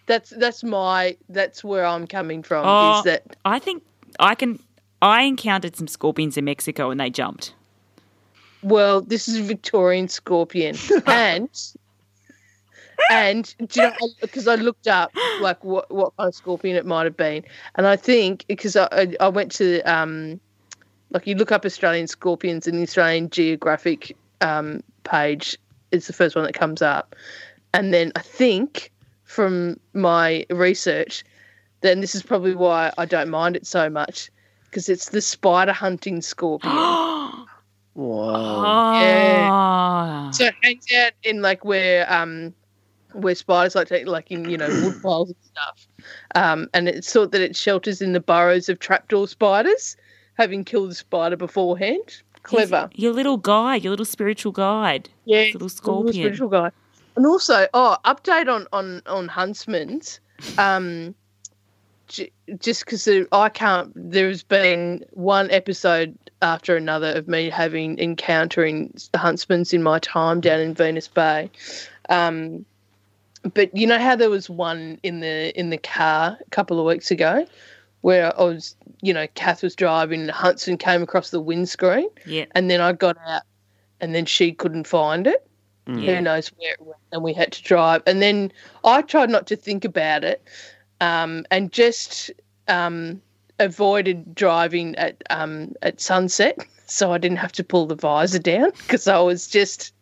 [0.07, 2.65] That's that's my that's where I'm coming from.
[2.67, 2.99] Oh.
[2.99, 3.85] Is that I think
[4.19, 4.59] I can.
[5.01, 7.55] I encountered some scorpions in Mexico and they jumped.
[8.63, 11.49] well, this is a Victorian scorpion, and
[13.11, 16.87] and do you know because I looked up like what what kind of scorpion it
[16.87, 17.45] might have been,
[17.77, 20.41] and I think because I I- I went to um
[21.11, 25.57] like you look up Australian scorpions in the Australian Geographic um page,
[25.93, 27.15] it's the first one that comes up,
[27.73, 28.91] and then I think
[29.25, 31.25] from my research,
[31.81, 34.31] then this is probably why I don't mind it so much
[34.71, 36.73] because it's the spider hunting scorpion.
[37.97, 40.31] oh, Yeah.
[40.31, 42.55] So it hangs out in like where um
[43.15, 45.87] where spiders like to like in you know wood piles and stuff.
[46.35, 49.97] Um, and it's thought that it shelters in the burrows of trapdoor spiders,
[50.35, 52.23] having killed the spider beforehand.
[52.43, 52.91] Clever.
[52.95, 55.09] Your little guide, your little spiritual guide.
[55.25, 56.13] Yeah, Little little scorpion.
[56.15, 56.71] spiritual guy.
[57.17, 60.21] And also, oh, update on on on Huntsman's.
[60.59, 61.15] Um,
[62.09, 63.93] j- just because I can't.
[63.95, 70.43] There's been one episode after another of me having encountering the Huntsmans in my time
[70.43, 71.51] down in Venus Bay.
[72.11, 72.67] Um,
[73.53, 76.87] but you know how there was one in the in the car a couple of
[76.87, 77.47] weeks ago,
[78.01, 82.47] where I was, you know, Kath was driving, and Hudson came across the windscreen, Yeah.
[82.55, 83.43] and then I got out,
[84.01, 85.47] and then she couldn't find it
[85.87, 86.17] Yeah.
[86.17, 88.03] who knows where it went, and we had to drive.
[88.07, 88.53] And then
[88.85, 90.43] I tried not to think about it,
[91.01, 92.31] um, and just
[92.69, 93.21] um,
[93.61, 98.71] avoided driving at um, at sunset, so I didn't have to pull the visor down
[98.79, 99.93] because I was just.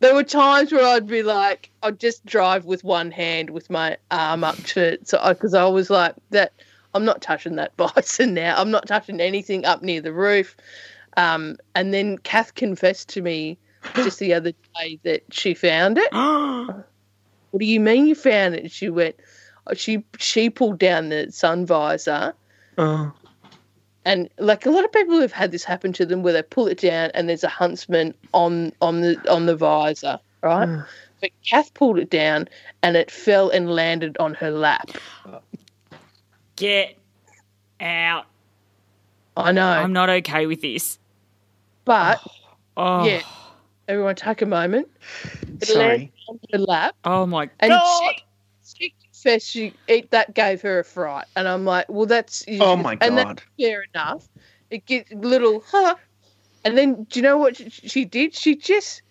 [0.00, 3.96] There were times where I'd be like, I'd just drive with one hand with my
[4.10, 6.52] arm up to it, so because I was like that.
[6.92, 8.56] I'm not touching that bison now.
[8.60, 10.56] I'm not touching anything up near the roof.
[11.16, 13.58] Um, and then Kath confessed to me
[13.94, 16.12] just the other day that she found it.
[17.52, 18.70] What do you mean you found it?
[18.70, 19.16] She went,
[19.74, 22.34] she she pulled down the sun visor,
[22.78, 23.12] Oh.
[24.04, 26.66] And like a lot of people have had this happen to them, where they pull
[26.66, 30.68] it down and there's a huntsman on on the on the visor, right?
[30.68, 30.86] Mm.
[31.20, 32.48] But Kath pulled it down
[32.82, 34.90] and it fell and landed on her lap.
[36.56, 36.96] Get
[37.80, 38.26] out.
[39.36, 40.98] I know, I'm not okay with this.
[41.84, 42.20] but
[42.76, 43.04] Oh, oh.
[43.04, 43.22] yeah,
[43.88, 44.88] everyone take a moment.
[45.60, 45.88] It Sorry.
[45.88, 46.94] landed on her lap.
[47.04, 48.19] oh my And god.
[49.22, 49.74] She, she
[50.10, 53.42] that gave her a fright, and I'm like, well, that's Oh my and that's God.
[53.58, 54.28] fair enough.
[54.70, 55.96] It gets a little, huh?
[56.64, 58.34] And then, do you know what she, she did?
[58.34, 59.02] She just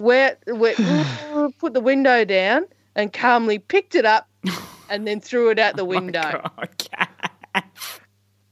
[0.00, 0.78] went, went
[1.58, 4.28] put the window down and calmly picked it up
[4.90, 6.40] and then threw it out the window.
[6.44, 6.64] Oh,
[6.96, 7.62] God.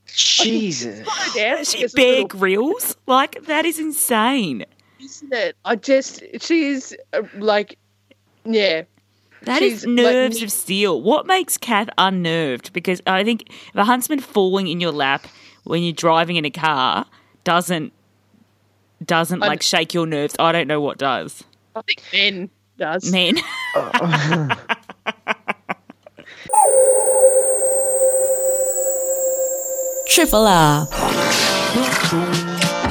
[0.07, 1.09] Jesus.
[1.35, 2.97] Down, She Bear Grylls?
[3.07, 4.65] Like, that is insane.
[5.01, 5.57] isn't it?
[5.65, 7.79] I just, she's uh, like,
[8.45, 8.83] yeah.
[9.45, 11.01] That is She's, like, nerves me- of steel.
[11.03, 12.73] What makes Kath unnerved?
[12.73, 15.27] Because I think if a huntsman falling in your lap
[15.65, 17.07] when you're driving in a car
[17.45, 17.93] doesn't
[19.05, 21.43] doesn't I- like shake your nerves, I don't know what does.
[21.75, 23.11] I think men does.
[23.11, 23.37] Man,
[30.09, 30.87] Triple R.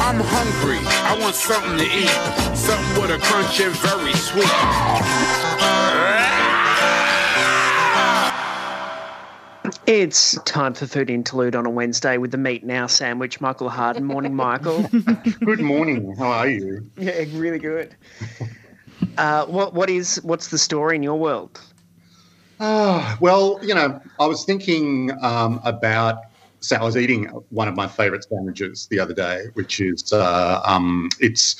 [0.01, 0.79] I'm hungry.
[0.83, 2.09] I want something to eat.
[2.57, 4.49] Something with a crunch and very sweet.
[9.91, 13.41] It's time for food interlude on a Wednesday with the Meat Now sandwich.
[13.41, 14.05] Michael Harden.
[14.05, 14.89] Morning, Michael.
[15.43, 16.15] Good morning.
[16.17, 16.89] How are you?
[16.95, 17.93] yeah, really good.
[19.17, 21.59] Uh, what what is what's the story in your world?
[22.61, 26.19] Ah, well, you know, I was thinking um, about.
[26.61, 30.61] So I was eating one of my favourite sandwiches the other day, which is uh,
[30.63, 31.57] um, it's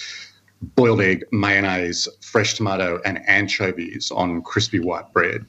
[0.62, 5.46] boiled egg, mayonnaise, fresh tomato, and anchovies on crispy white bread,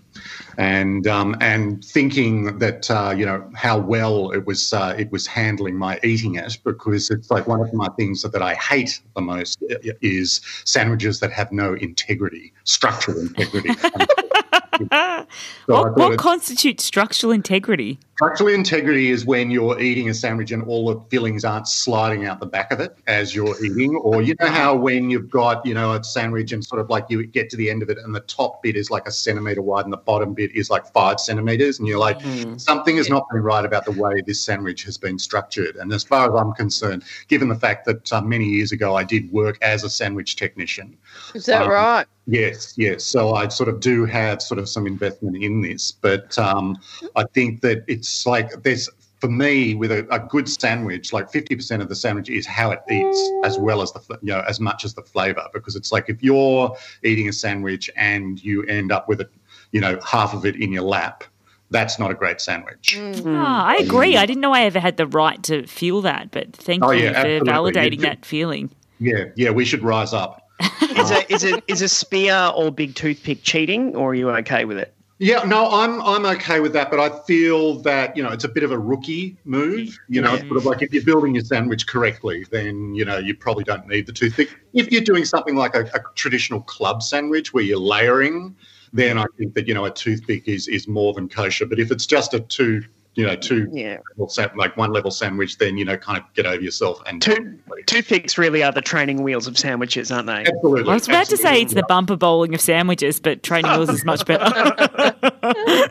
[0.58, 5.26] and um, and thinking that uh, you know how well it was uh, it was
[5.26, 9.00] handling my eating it because it's like one of my things that, that I hate
[9.14, 9.62] the most
[10.00, 13.70] is sandwiches that have no integrity, structural integrity.
[14.80, 15.26] So
[15.66, 17.98] what, what constitutes structural integrity?
[18.16, 22.40] Structural integrity is when you're eating a sandwich and all the fillings aren't sliding out
[22.40, 23.96] the back of it as you're eating.
[23.96, 27.06] Or you know how when you've got, you know, a sandwich and sort of like
[27.08, 29.62] you get to the end of it and the top bit is like a centimetre
[29.62, 31.78] wide and the bottom bit is like five centimetres.
[31.78, 32.20] And you're like,
[32.58, 35.76] something has not been right about the way this sandwich has been structured.
[35.76, 39.04] And as far as I'm concerned, given the fact that uh, many years ago I
[39.04, 40.96] did work as a sandwich technician,
[41.34, 42.06] Is that Um, right?
[42.26, 43.02] Yes, yes.
[43.04, 46.76] So I sort of do have sort of some investment in this, but um,
[47.16, 48.88] I think that it's like there's
[49.20, 52.70] for me with a, a good sandwich, like fifty percent of the sandwich is how
[52.70, 55.44] it eats, as well as the you know as much as the flavor.
[55.52, 59.30] Because it's like if you're eating a sandwich and you end up with it,
[59.72, 61.24] you know, half of it in your lap,
[61.70, 62.96] that's not a great sandwich.
[63.26, 64.16] Ah, I agree.
[64.16, 67.02] I didn't know I ever had the right to feel that, but thank Oh, you
[67.04, 67.50] yeah, for absolutely.
[67.52, 68.70] validating You- that feeling.
[69.00, 69.50] Yeah, yeah.
[69.50, 70.41] We should rise up.
[70.82, 74.64] Is a is a is a spear or big toothpick cheating, or are you okay
[74.64, 74.94] with it?
[75.18, 78.48] Yeah, no, I'm I'm okay with that, but I feel that you know it's a
[78.48, 79.96] bit of a rookie move.
[80.08, 83.18] You know, it's sort of like if you're building your sandwich correctly, then you know
[83.18, 84.48] you probably don't need the toothpick.
[84.72, 88.56] If you're doing something like a, a traditional club sandwich where you're layering,
[88.92, 91.66] then I think that you know a toothpick is is more than kosher.
[91.66, 92.82] But if it's just a two,
[93.14, 93.98] you know, two Yeah.
[94.10, 97.20] level sa- like one level sandwich, then you know kind of get over yourself and
[97.20, 100.44] Two toothpicks really are the training wheels of sandwiches, aren't they?
[100.46, 100.90] absolutely.
[100.90, 104.04] I was about to say it's the bumper bowling of sandwiches, but training wheels is
[104.04, 105.12] much better.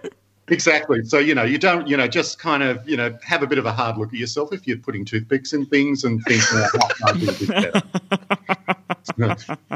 [0.47, 1.05] Exactly.
[1.05, 3.57] So, you know, you don't, you know, just kind of, you know, have a bit
[3.57, 6.67] of a hard look at yourself if you're putting toothpicks in things and think, well,
[6.99, 9.69] how can I do this better?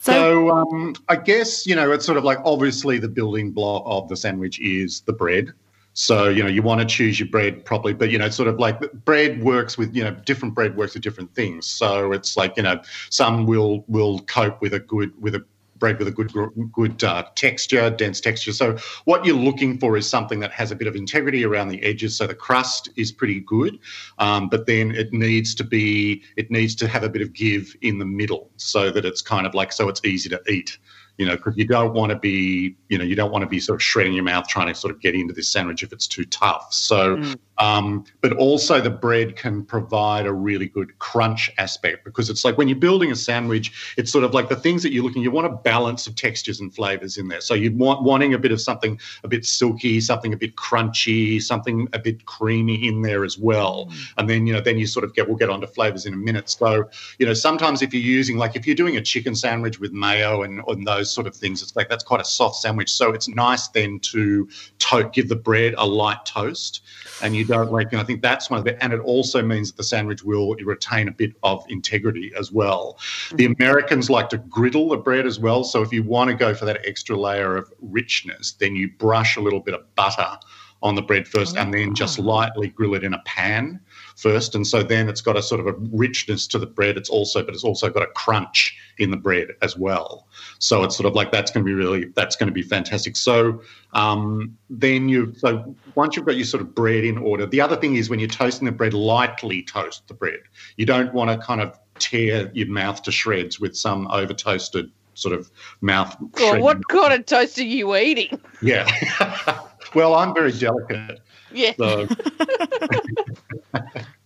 [0.00, 4.08] So, um, I guess, you know, it's sort of like obviously the building block of
[4.08, 5.52] the sandwich is the bread.
[5.92, 8.58] So, you know, you want to choose your bread properly, but, you know, sort of
[8.58, 11.66] like bread works with, you know, different bread works with different things.
[11.66, 15.44] So it's like, you know, some will will cope with a good, with a
[15.80, 16.32] bread with a good
[16.72, 18.52] good uh, texture, dense texture.
[18.52, 18.76] So
[19.06, 22.16] what you're looking for is something that has a bit of integrity around the edges.
[22.16, 23.78] So the crust is pretty good,
[24.18, 27.74] um, but then it needs to be it needs to have a bit of give
[27.80, 30.78] in the middle, so that it's kind of like so it's easy to eat.
[31.20, 33.60] You know, because you don't want to be, you know, you don't want to be
[33.60, 36.06] sort of shredding your mouth trying to sort of get into this sandwich if it's
[36.06, 36.72] too tough.
[36.72, 37.36] So, mm.
[37.60, 42.56] Um, but also the bread can provide a really good crunch aspect because it's like
[42.56, 45.22] when you're building a sandwich, it's sort of like the things that you're looking.
[45.22, 47.42] You want a balance of textures and flavors in there.
[47.42, 51.40] So you want wanting a bit of something a bit silky, something a bit crunchy,
[51.40, 53.90] something a bit creamy in there as well.
[54.16, 55.28] And then you know, then you sort of get.
[55.28, 56.48] We'll get onto flavors in a minute.
[56.48, 59.92] So you know, sometimes if you're using like if you're doing a chicken sandwich with
[59.92, 62.90] mayo and, and those sort of things, it's like that's quite a soft sandwich.
[62.90, 66.82] So it's nice then to to- give the bread a light toast,
[67.22, 67.92] and you like.
[67.92, 68.82] And I think that's one of the.
[68.82, 72.98] And it also means that the sandwich will retain a bit of integrity as well.
[72.98, 73.36] Mm-hmm.
[73.36, 75.64] The Americans like to griddle the bread as well.
[75.64, 79.36] So if you want to go for that extra layer of richness, then you brush
[79.36, 80.38] a little bit of butter
[80.82, 83.80] on the bread first, and then just lightly grill it in a pan
[84.16, 84.54] first.
[84.54, 86.96] And so then it's got a sort of a richness to the bread.
[86.96, 90.26] It's also, but it's also got a crunch in the bread as well.
[90.58, 93.16] So it's sort of like that's going to be really that's going to be fantastic.
[93.16, 93.62] So
[93.92, 97.76] um, then you so once you've got your sort of bread in order, the other
[97.76, 100.40] thing is when you're toasting the bread, lightly toast the bread.
[100.76, 104.90] You don't want to kind of tear your mouth to shreds with some over toasted
[105.14, 105.50] sort of
[105.80, 106.16] mouth.
[106.34, 108.40] Well, what kind of toast are you eating?
[108.62, 109.60] Yeah.
[109.94, 111.20] well, I'm very delicate.
[111.52, 111.72] Yeah.
[111.78, 112.06] So.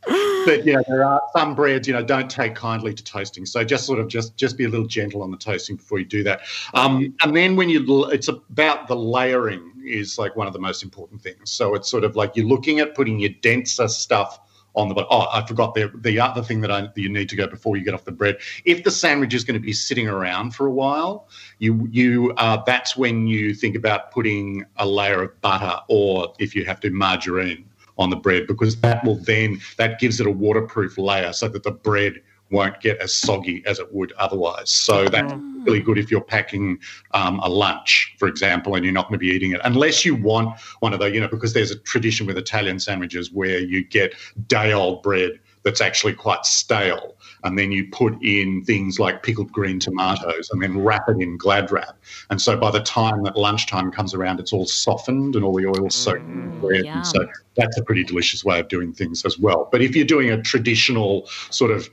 [0.06, 3.46] but yeah, there are some breads, you know, don't take kindly to toasting.
[3.46, 6.04] So just sort of just just be a little gentle on the toasting before you
[6.04, 6.42] do that.
[6.74, 10.82] Um, and then when you, it's about the layering is like one of the most
[10.82, 11.50] important things.
[11.50, 14.40] So it's sort of like you're looking at putting your denser stuff
[14.74, 15.08] on the bottom.
[15.10, 17.76] Oh, I forgot the the other thing that, I, that you need to go before
[17.76, 18.38] you get off the bread.
[18.64, 22.62] If the sandwich is going to be sitting around for a while, you you uh,
[22.66, 26.90] that's when you think about putting a layer of butter or if you have to
[26.90, 27.64] margarine
[27.96, 31.62] on the bread because that will then that gives it a waterproof layer so that
[31.62, 32.20] the bread
[32.50, 34.70] won't get as soggy as it would otherwise.
[34.70, 35.32] So that's
[35.64, 36.78] really good if you're packing
[37.12, 40.14] um, a lunch, for example, and you're not going to be eating it, unless you
[40.14, 43.82] want one of the, you know, because there's a tradition with Italian sandwiches where you
[43.82, 44.14] get
[44.46, 47.16] day old bread that's actually quite stale.
[47.42, 51.36] And then you put in things like pickled green tomatoes and then wrap it in
[51.36, 51.96] glad wrap.
[52.30, 55.66] And so by the time that lunchtime comes around, it's all softened and all the
[55.66, 56.84] oil soaked in the bread.
[56.96, 57.26] And so
[57.56, 59.68] that's a pretty delicious way of doing things as well.
[59.72, 61.88] But if you're doing a traditional sort of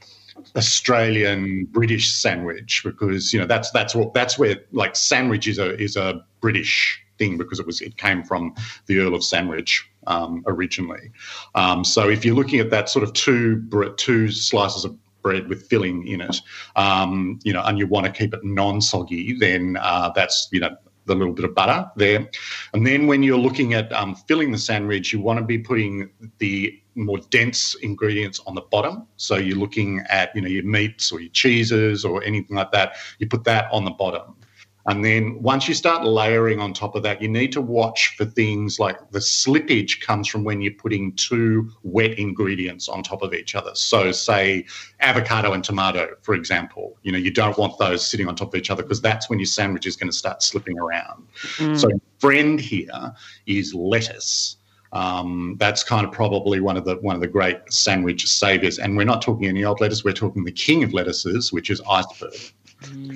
[0.56, 5.80] Australian British sandwich, because you know that's that's what that's where like sandwich is a
[5.82, 8.54] is a British thing because it was it came from
[8.88, 11.12] the Earl of Sandwich um, originally.
[11.56, 13.64] Um, so if you're looking at that sort of two
[13.98, 16.38] two slices of bread with filling in it,
[16.76, 20.76] um, you know, and you want to keep it non-soggy, then uh, that's you know
[21.06, 22.30] the little bit of butter there.
[22.74, 26.10] And then when you're looking at um, filling the sandwich, you want to be putting
[26.40, 29.08] the more dense ingredients on the bottom.
[29.16, 32.96] So you're looking at you know your meats or your cheeses or anything like that.
[33.20, 34.36] You put that on the bottom.
[34.88, 38.26] And then once you start layering on top of that, you need to watch for
[38.26, 43.34] things like the slippage comes from when you're putting two wet ingredients on top of
[43.34, 43.72] each other.
[43.76, 44.66] So, say
[45.00, 48.58] avocado and tomato, for example, you know, you don't want those sitting on top of
[48.58, 51.28] each other because that's when your sandwich is going to start slipping around.
[51.58, 51.80] Mm.
[51.80, 53.14] So, friend here
[53.46, 54.58] is lettuce.
[54.94, 58.80] Um, that's kind of probably one of the one of the great sandwich saviors.
[58.80, 61.82] And we're not talking any old lettuce; we're talking the king of lettuces, which is
[61.90, 62.34] iceberg.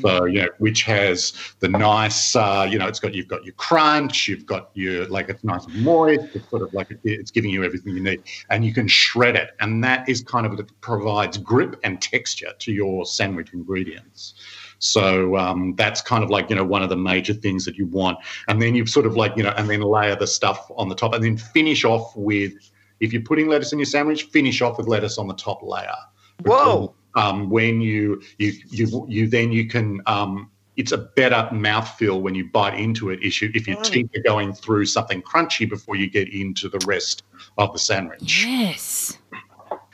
[0.01, 3.55] So you know, which has the nice, uh, you know, it's got you've got your
[3.55, 6.35] crunch, you've got your like it's nice and moist.
[6.35, 9.35] It's sort of like it, it's giving you everything you need, and you can shred
[9.35, 14.35] it, and that is kind of what provides grip and texture to your sandwich ingredients.
[14.79, 17.87] So um, that's kind of like you know one of the major things that you
[17.87, 18.17] want,
[18.47, 20.95] and then you sort of like you know, and then layer the stuff on the
[20.95, 22.53] top, and then finish off with
[22.99, 25.95] if you're putting lettuce in your sandwich, finish off with lettuce on the top layer.
[26.43, 26.93] Whoa.
[27.15, 32.35] Um, when you you you you then you can um, it's a better mouthfeel when
[32.35, 35.95] you bite into it if, you, if your teeth are going through something crunchy before
[35.95, 37.23] you get into the rest
[37.57, 38.45] of the sandwich.
[38.45, 39.17] Yes.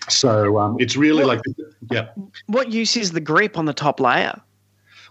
[0.09, 1.41] So um, it's really like
[1.91, 2.09] yeah.
[2.47, 4.41] What use is the grip on the top layer?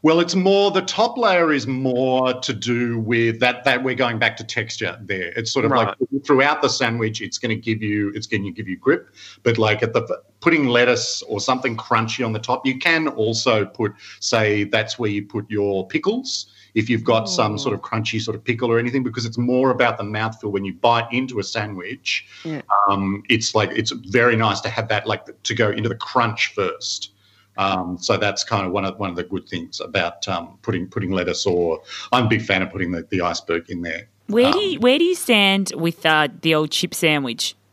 [0.02, 3.64] Well, it's more the top layer is more to do with that.
[3.64, 5.32] That we're going back to texture there.
[5.36, 5.88] It's sort of Right.
[5.88, 9.14] like throughout the sandwich, it's going to give you it's going to give you grip.
[9.42, 13.66] But like at the putting lettuce or something crunchy on the top, you can also
[13.66, 16.46] put say that's where you put your pickles.
[16.74, 19.70] If you've got some sort of crunchy sort of pickle or anything, because it's more
[19.70, 22.26] about the mouthfeel when you bite into a sandwich.
[22.44, 22.62] Yeah.
[22.88, 26.54] Um, it's like it's very nice to have that like to go into the crunch
[26.54, 27.12] first.
[27.60, 30.86] Um, so that's kind of one of one of the good things about um, putting
[30.86, 34.08] putting lettuce or I'm a big fan of putting the, the iceberg in there.
[34.28, 37.54] Where do you where do you stand with uh, the old chip sandwich?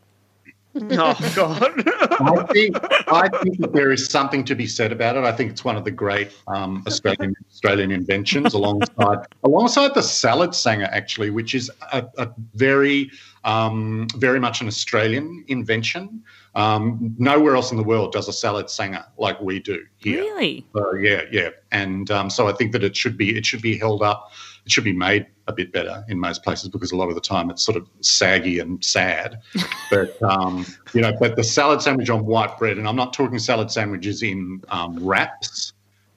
[0.91, 1.73] Oh God!
[2.21, 2.77] I think
[3.07, 5.23] I think that there is something to be said about it.
[5.23, 10.53] I think it's one of the great um, Australian Australian inventions, alongside alongside the salad
[10.53, 13.09] sanger, actually, which is a, a very
[13.43, 16.23] um, very much an Australian invention.
[16.57, 20.21] Um, nowhere else in the world does a salad sanger like we do here.
[20.21, 20.65] Really?
[20.75, 23.77] So yeah, yeah, and um, so I think that it should be it should be
[23.77, 24.31] held up.
[24.65, 27.21] It should be made a bit better in most places because a lot of the
[27.21, 29.39] time it's sort of saggy and sad.
[29.91, 33.39] But um, you know, but the salad sandwich on white bread, and I'm not talking
[33.39, 35.71] salad sandwiches in um, wraps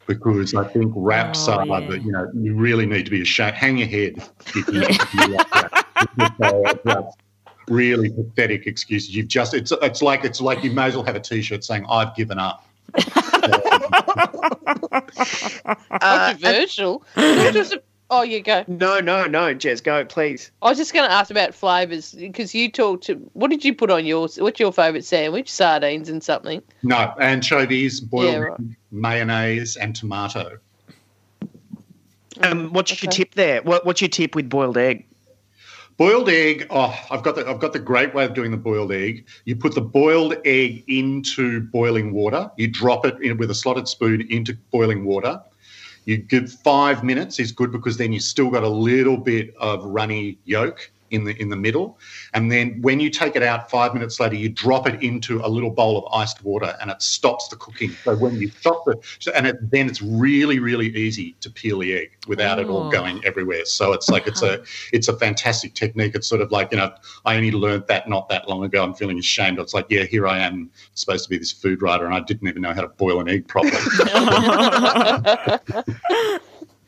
[0.07, 1.86] because I think wraps Oh, are yeah.
[1.86, 3.55] the you know you really need to be ashamed.
[3.55, 4.14] Hang your head
[4.47, 5.28] if you, if you
[6.84, 7.07] like
[7.70, 7.76] that.
[7.76, 9.14] Because, uh, that's really pathetic excuses.
[9.14, 11.86] You've just it's it's like it's like you may as well have a T-shirt saying
[11.88, 12.66] "I've given up."
[15.90, 17.04] Uh, Controversial.
[17.14, 18.64] Who does a Oh, you go.
[18.66, 20.50] No, no, no, Gez, go, please.
[20.62, 23.14] I was just going to ask about flavours because you talked to.
[23.34, 24.36] What did you put on yours?
[24.40, 25.48] What's your favourite sandwich?
[25.48, 26.60] Sardines and something.
[26.82, 28.60] No, anchovies, boiled Yeah, right.
[28.90, 30.58] mayonnaise, and tomato.
[32.42, 33.62] Um, what's your tip there?
[33.62, 35.06] What, what's your tip with boiled egg?
[36.01, 36.66] Boiled egg.
[36.70, 39.28] Oh, I've got the I've got the great way of doing the boiled egg.
[39.44, 42.51] You put the boiled egg into boiling water.
[42.57, 45.42] You drop it in, with a slotted spoon into boiling water.
[46.07, 49.84] You give five minutes is good because then you still got a little bit of
[49.84, 51.98] runny yolk in the in the middle.
[52.34, 55.48] And then when you take it out five minutes later, you drop it into a
[55.48, 57.90] little bowl of iced water, and it stops the cooking.
[58.04, 58.98] So when you stop it,
[59.34, 62.90] and it, then it's really really easy to peel the egg without it all Oh.
[62.90, 63.64] going everywhere.
[63.66, 66.14] So it's like it's a it's a fantastic technique.
[66.14, 66.92] It's sort of like you know
[67.26, 68.82] I only learned that not that long ago.
[68.82, 69.58] I'm feeling ashamed.
[69.58, 72.48] It's like yeah, here I am supposed to be this food writer, and I didn't
[72.48, 73.72] even know how to boil an egg properly.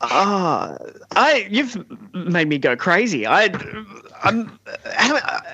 [0.05, 0.75] Ah,
[1.15, 1.77] I you've
[2.13, 3.25] made me go crazy.
[3.25, 3.45] I,
[4.23, 4.59] I'm.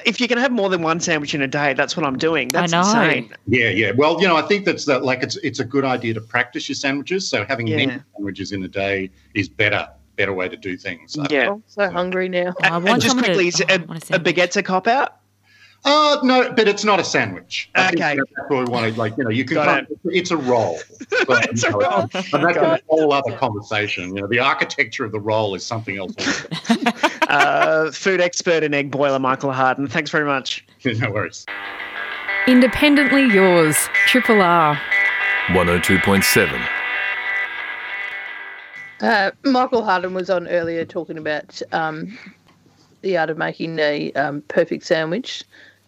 [0.05, 2.47] If you can have more than one sandwich in a day, that's what I'm doing.
[2.49, 3.33] That's insane.
[3.47, 3.91] Yeah, yeah.
[3.91, 5.03] Well, you know, I think that's that.
[5.03, 7.27] Like, it's it's a good idea to practice your sandwiches.
[7.27, 7.77] So having Yeah.
[7.77, 9.89] many sandwiches in a day is better.
[10.15, 11.15] Better way to do things.
[11.29, 11.51] Yeah.
[11.51, 12.53] I'm so hungry now.
[12.63, 15.18] And, and just quickly, is a, a baguette's a cop out.
[15.85, 17.69] Uh, no, but it's not a sandwich.
[17.75, 18.17] I Okay.
[18.17, 19.17] that's what we want to like.
[19.17, 19.55] You know, you can.
[19.55, 20.77] Got Come, it's a roll.
[21.25, 22.01] But, It's a you know, roll.
[22.01, 24.15] And that's a whole other conversation.
[24.15, 26.13] You know, the architecture of the roll is something else.
[27.29, 29.87] uh, food expert and egg boiler, Michael Harden.
[29.87, 30.65] Thanks very much.
[30.85, 31.45] no worries.
[32.47, 33.77] Independently yours,
[34.07, 34.79] Triple R.
[35.47, 36.67] 102.7.
[39.01, 42.17] Uh, Michael Harden was on earlier talking about um,
[43.01, 45.43] the art of making a um, perfect sandwich.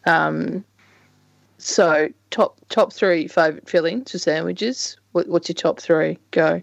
[0.05, 0.63] Um,
[1.57, 4.97] so, top top three favourite fillings for sandwiches.
[5.11, 6.17] What, what's your top three?
[6.31, 6.61] Go.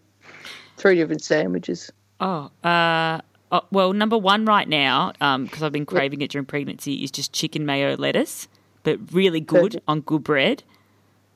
[0.76, 1.92] Three different sandwiches.
[2.20, 3.20] Oh, uh,
[3.52, 7.10] oh, well, number one right now, um, because I've been craving it during pregnancy, is
[7.10, 8.48] just chicken mayo lettuce,
[8.82, 9.84] but really good Perfect.
[9.86, 10.62] on good bread.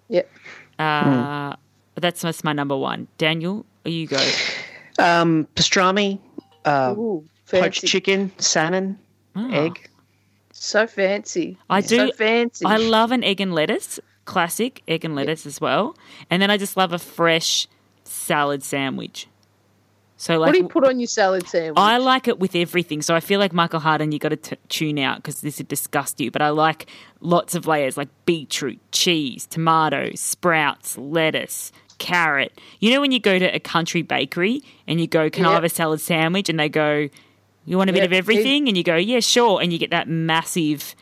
[0.09, 0.30] Yep.
[0.78, 1.55] Uh,
[1.94, 3.07] That's that's my number one.
[3.18, 4.16] Daniel, you go.
[4.98, 6.18] Um, pastrami,
[6.64, 8.98] uh, Ooh, poached chicken, salmon,
[9.36, 9.88] egg.
[10.63, 11.59] So fancy.
[11.69, 11.97] I do.
[11.97, 12.65] So fancy.
[12.65, 15.97] I love an egg and lettuce, classic egg and lettuce as well.
[16.31, 17.67] And then I just love a fresh
[18.05, 19.27] salad sandwich.
[20.17, 21.75] So like what do you put on your salad sandwich?
[21.77, 23.03] I like it with everything.
[23.03, 25.67] So I feel like Michael Harden, you got to t- tune out because this would
[25.67, 26.31] disgust you.
[26.31, 26.89] But I like
[27.19, 32.57] lots of layers like beetroot, cheese, tomatoes, sprouts, lettuce, carrot.
[32.79, 35.65] You know when you go to a country bakery and you go, "Can I have
[35.65, 37.09] a salad sandwich?" and they go,
[37.65, 40.09] "You want a bit of everything?" and you go, "Yeah, sure." And you get that
[40.09, 40.95] massive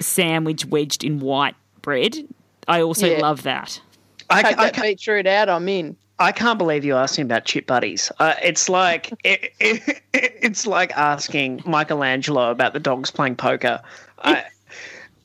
[0.00, 2.16] sandwich wedged in white bread.
[2.66, 3.18] I also Yeah.
[3.18, 3.80] love that.
[4.30, 5.48] I, Take I, that beetroot out.
[5.48, 5.96] I'm in.
[6.20, 8.10] I can't believe you asked me about chip butties.
[8.18, 13.80] Uh, it's like it, it, it's like asking Michelangelo about the dogs playing poker.
[14.18, 14.44] I,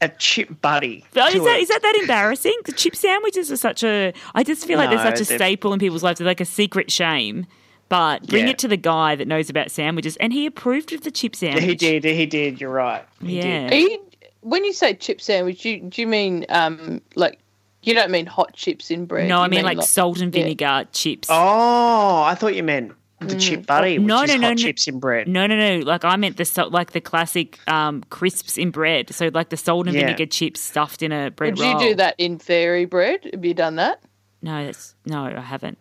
[0.01, 0.97] a chip butty.
[1.07, 2.55] Is that a- that that embarrassing?
[2.65, 4.13] The chip sandwiches are such a.
[4.35, 6.19] I just feel like they're such a staple in people's lives.
[6.19, 7.45] They're like a secret shame.
[7.93, 8.51] But bring Yeah.
[8.53, 11.51] it to the guy that knows about sandwiches, and he approved of the chip Yeah,
[11.53, 11.63] sandwich.
[11.65, 12.03] he did.
[12.03, 12.59] He did.
[12.59, 13.05] You're right.
[13.23, 13.69] He Yeah.
[13.69, 13.73] did.
[13.73, 13.99] Are you,
[14.41, 17.37] when you say chip sandwich, you, do you mean um like
[17.83, 19.27] you don't mean hot chips in bread?
[19.29, 20.41] No, I You mean like salt and yeah.
[20.41, 21.27] vinegar chips.
[21.31, 23.39] Oh, I thought you meant the Mm.
[23.39, 24.55] chip butty, which no, is no, hot no, no.
[24.55, 25.27] chips in bread.
[25.27, 25.85] No, no, no.
[25.85, 29.13] Like I meant the salt, like the classic um, crisps in bread.
[29.13, 30.07] So like the salt and Yeah.
[30.07, 31.79] vinegar chips stuffed in a bread Would roll.
[31.83, 33.19] you do that in fairy bread?
[33.31, 34.01] Have you done that?
[34.41, 35.77] No, that's no, I haven't.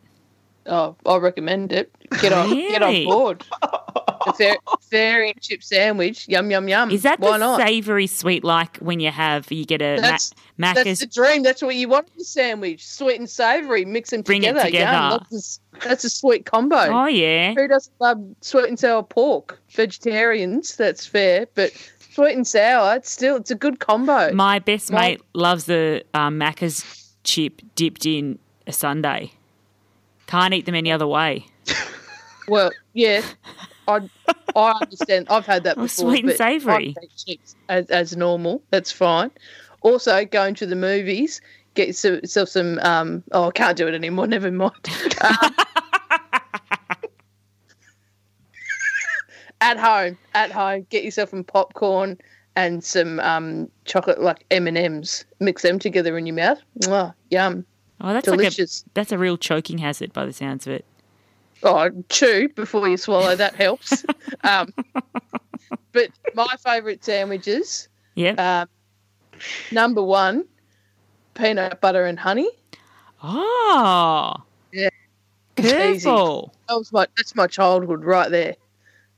[0.66, 1.90] Oh, I recommend it.
[2.20, 3.44] Get on, get on board.
[4.26, 4.56] A fair,
[4.90, 6.90] fairy chip sandwich, yum yum yum.
[6.92, 7.60] Is that Why the not?
[7.60, 11.42] savoury sweet like when you have you get a That's, Ma- that's Macca's the dream.
[11.42, 12.86] That's what you want in a sandwich.
[12.86, 13.84] Sweet and savoury.
[13.84, 14.66] Mix them Bring it together.
[14.66, 14.92] together.
[14.92, 15.10] Yum.
[15.10, 16.76] That's, a, s- that's a sweet combo.
[16.76, 17.54] Oh yeah.
[17.54, 19.60] Who doesn't love sweet and sour pork?
[19.70, 21.46] Vegetarians, that's fair.
[21.54, 21.72] But
[22.12, 24.32] sweet and sour, it's still it's a good combo.
[24.32, 29.30] My best My- mate loves the um, Macca's chip dipped in a sundae.
[30.32, 31.44] Can't eat them any other way.
[32.48, 33.20] Well, yeah,
[33.86, 34.08] I
[34.56, 35.26] I understand.
[35.28, 35.88] I've had that before.
[35.88, 36.96] sweet and savoury.
[37.18, 38.62] chips as, as normal.
[38.70, 39.30] That's fine.
[39.82, 41.42] Also, going to the movies,
[41.74, 42.78] get yourself yourself some.
[42.78, 44.26] Um, oh, I can't do it anymore.
[44.38, 44.72] Never mind.
[45.20, 45.54] Um,
[49.60, 52.16] at home, at home, get yourself some popcorn
[52.56, 55.26] and some um, chocolate like M and M's.
[55.40, 56.62] Mix them together in your mouth.
[56.80, 57.66] Mwah, yum.
[58.02, 58.82] Oh, that's delicious.
[58.84, 60.84] like a that's a real choking hazard by the sounds of it.
[61.62, 63.36] Oh, chew before you swallow.
[63.36, 64.04] That helps.
[64.44, 64.74] um,
[65.92, 67.88] but my favourite sandwiches.
[68.16, 68.66] Yeah.
[68.66, 68.68] Um,
[69.70, 70.44] number one,
[71.34, 72.50] peanut butter and honey.
[73.22, 74.34] Oh,
[74.72, 74.88] Yeah,
[75.54, 76.52] careful.
[76.68, 78.56] That was my that's my childhood right there.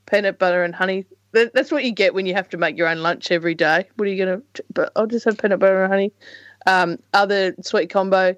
[0.05, 1.05] peanut butter and honey.
[1.31, 3.89] That, that's what you get when you have to make your own lunch every day.
[3.95, 4.41] What are you gonna?
[4.73, 6.11] But I'll just have peanut butter and honey.
[6.67, 8.35] Um, other sweet combo,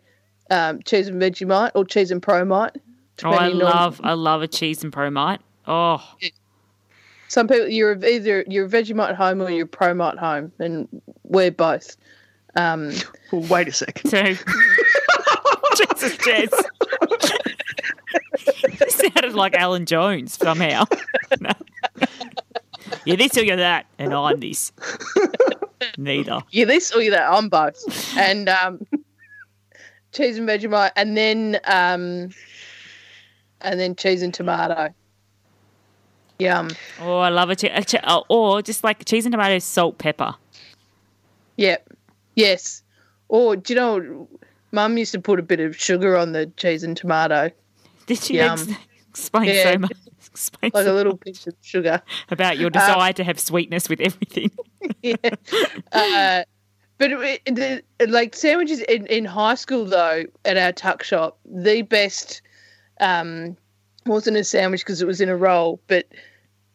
[0.50, 2.76] um, cheese and Vegemite or cheese and Promite.
[3.24, 5.40] Oh, I depending on- love I love a cheese and promite.
[5.68, 6.04] Oh,
[7.28, 10.88] Some people you're either you're a Vegemite home or you're a Promite home, and
[11.24, 11.98] we're both.
[12.56, 12.92] Um,
[13.32, 14.12] well, wait a second.
[15.78, 16.50] So, Jesus, Gez.
[18.82, 20.86] you sounded like Alan Jones somehow.
[21.40, 21.52] No.
[23.06, 24.72] You're this or you're that, and I'm this.
[25.98, 26.40] Neither.
[26.52, 27.32] Yeah, this or you're that.
[27.32, 27.78] I'm both.
[28.18, 28.86] And um,
[30.18, 32.30] cheese and Vegemite, and then um,
[33.62, 34.94] and then cheese and tomato.
[36.40, 36.70] Yum.
[37.02, 39.98] Oh, I love a che- a che- oh, or just like cheese and tomato, salt,
[39.98, 40.36] pepper.
[41.58, 41.90] Yep.
[42.36, 42.84] Yes.
[43.30, 44.28] Or do you know,
[44.72, 47.50] Mum used to put a bit of sugar on the cheese and tomato.
[48.06, 48.52] Did she Yum.
[48.60, 48.68] ex-
[49.10, 49.72] explain Yeah.
[49.74, 49.92] so much?
[50.32, 52.00] Explain Like so a little pinch of sugar.
[52.30, 54.52] about your desire to have sweetness with everything.
[55.92, 56.44] Uh,
[56.98, 61.82] but it, the, like sandwiches in, in high school, though, at our tuck shop, the
[61.84, 62.42] best
[63.00, 63.56] um,
[64.06, 66.08] wasn't a sandwich because it was in a roll, but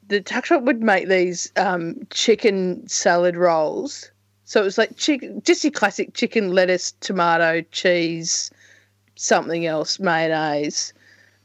[0.08, 4.10] the tuck shop would make these um, chicken salad rolls.
[4.44, 8.50] So it was like chicken, just your classic chicken, lettuce, tomato, cheese,
[9.16, 10.92] something else, mayonnaise.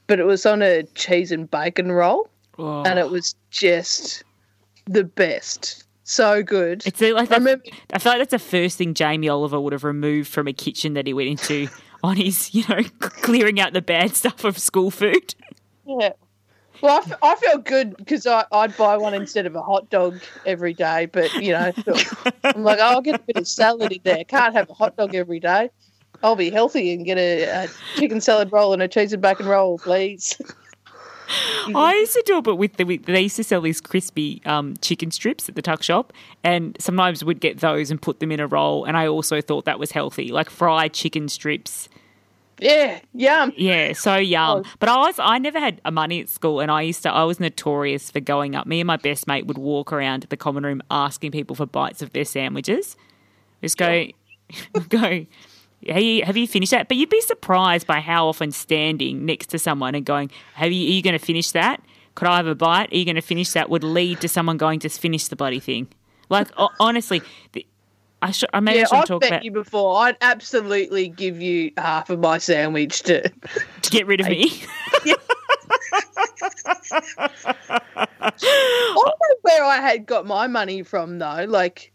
[0.08, 2.84] But it was on a cheese and bacon roll, Oh.
[2.84, 4.24] and it was just
[4.86, 5.86] the best.
[6.10, 6.84] So good.
[6.86, 10.30] It's like I, I feel like that's the first thing Jamie Oliver would have removed
[10.30, 11.68] from a kitchen that he went into
[12.04, 15.36] on his, you know, clearing out the bad stuff of school food.
[15.86, 16.14] Yeah.
[16.82, 20.22] Well, I, f- I felt good because I'd buy one instead of a hot dog
[20.46, 21.08] every day.
[21.08, 21.74] But, you know,
[22.46, 24.24] I'm like, oh, I'll get a bit of salad in there.
[24.24, 25.70] Can't have a hot dog every day.
[26.24, 29.46] I'll be healthy and get a, a chicken salad roll and a cheese and bacon
[29.46, 30.40] roll, please.
[31.76, 34.42] I used to do it, but with the with, they used to sell these crispy
[34.46, 36.14] um, chicken strips at the tuck shop,
[36.44, 38.86] and sometimes we'd get those and put them in a roll.
[38.86, 41.90] And I also thought that was healthy, like fried chicken strips.
[42.60, 43.54] Yeah, yum.
[43.56, 44.64] Yeah, so yum.
[44.80, 47.24] But I was I never had a money at school, and I used to I
[47.24, 48.66] was notorious for going up.
[48.66, 52.02] Me and my best mate would walk around the common room asking people for bites
[52.02, 52.96] of their sandwiches.
[53.62, 54.08] Just go,
[54.90, 55.26] go.
[55.88, 56.88] Hey, have you finished that?
[56.88, 60.88] But you'd be surprised by how often standing next to someone and going, "Have you?
[60.88, 61.82] Are you going to finish that?
[62.16, 62.92] Could I have a bite?
[62.92, 65.60] Are you going to finish that?" Would lead to someone going, "Just finish the bloody
[65.60, 65.88] thing."
[66.30, 67.22] Like honestly,
[67.54, 67.66] the,
[68.22, 68.50] I should.
[68.54, 69.98] I maybe yeah, I talk met about you before.
[70.00, 73.22] I'd absolutely give you half of my sandwich to
[73.82, 74.64] to get rid of me.
[78.20, 81.46] I don't know where I had got my money from though.
[81.48, 81.94] Like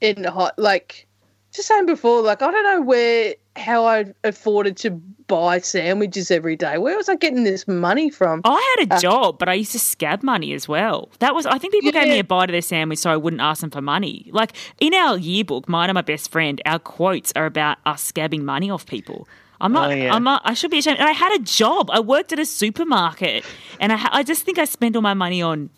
[0.00, 1.06] in the hot, like
[1.52, 6.56] just saying before, like I don't know where how I afforded to buy sandwiches every
[6.56, 6.78] day.
[6.78, 8.40] Where was I getting this money from?
[8.44, 11.10] I had a Uh, job, but I used to scab money as well.
[11.18, 13.42] That was, I think people gave me a bite of their sandwich so I wouldn't
[13.42, 14.28] ask them for money.
[14.32, 18.42] Like in our yearbook, mine and my best friend, our quotes are about us scabbing
[18.42, 19.28] money off people.
[19.60, 20.14] I'm not, Oh, yeah.
[20.14, 20.98] I'm not, I should be ashamed.
[20.98, 21.90] And I had a job.
[21.92, 23.44] I worked at a supermarket
[23.78, 25.70] and I, I just think I spent all my money on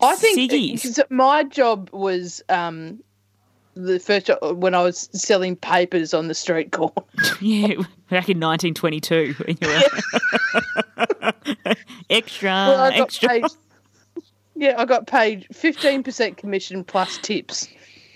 [0.00, 3.02] I think my job was um,
[3.76, 6.92] the first job when I was selling papers on the street corner.
[7.40, 7.68] Yeah,
[8.10, 9.34] back in 1922.
[9.44, 11.32] when you were-
[12.10, 13.28] extra, Well, extra.
[13.28, 13.44] paid-
[14.54, 17.68] yeah, I got paid fifteen percent commission plus tips,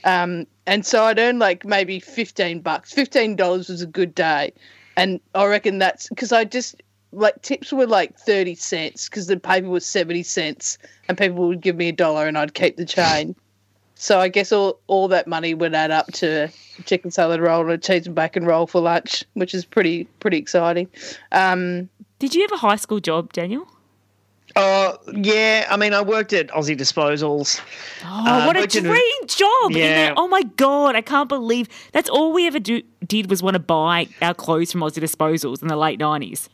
[0.04, 2.92] um, and so I'd earn like maybe fifteen bucks.
[2.92, 4.52] Fifteen dollars was a good day,
[4.96, 6.82] and I reckon that's because I just
[7.12, 11.60] like tips were like thirty cents because the paper was seventy cents, and people would
[11.60, 13.36] give me a dollar and I'd keep the change.
[14.02, 16.48] So I guess all all that money would add up to
[16.78, 20.04] a chicken salad roll and a cheese and bacon roll for lunch, which is pretty
[20.20, 20.88] pretty exciting.
[21.32, 23.68] Um, Did you have a high school job, Daniel?
[24.56, 25.66] Oh, yeah.
[25.70, 27.60] I mean, I worked at Aussie Disposals.
[28.04, 29.70] Oh, Uh, what a worked in dream job!
[29.72, 30.08] in Yeah.
[30.08, 33.54] the- oh my god, I can't believe that's all we ever do, did was want
[33.54, 36.48] to buy our clothes from Aussie Disposals in the late nineties.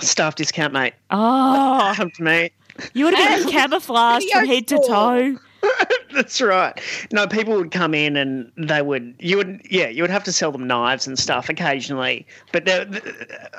[0.00, 0.92] Staff discount, mate.
[1.10, 2.50] Oh, Come to me.
[2.92, 5.38] you would have been camouflaged from head to toe.
[6.14, 6.80] That's right.
[7.12, 10.32] No, people would come in and they would, you would, yeah, you would have to
[10.32, 12.26] sell them knives and stuff occasionally.
[12.52, 12.68] But,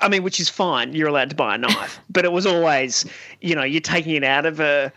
[0.02, 0.94] I mean, which is fine.
[0.94, 2.00] You're allowed to buy a knife.
[2.10, 3.06] but it was always,
[3.42, 4.92] you know, you're taking it out of a,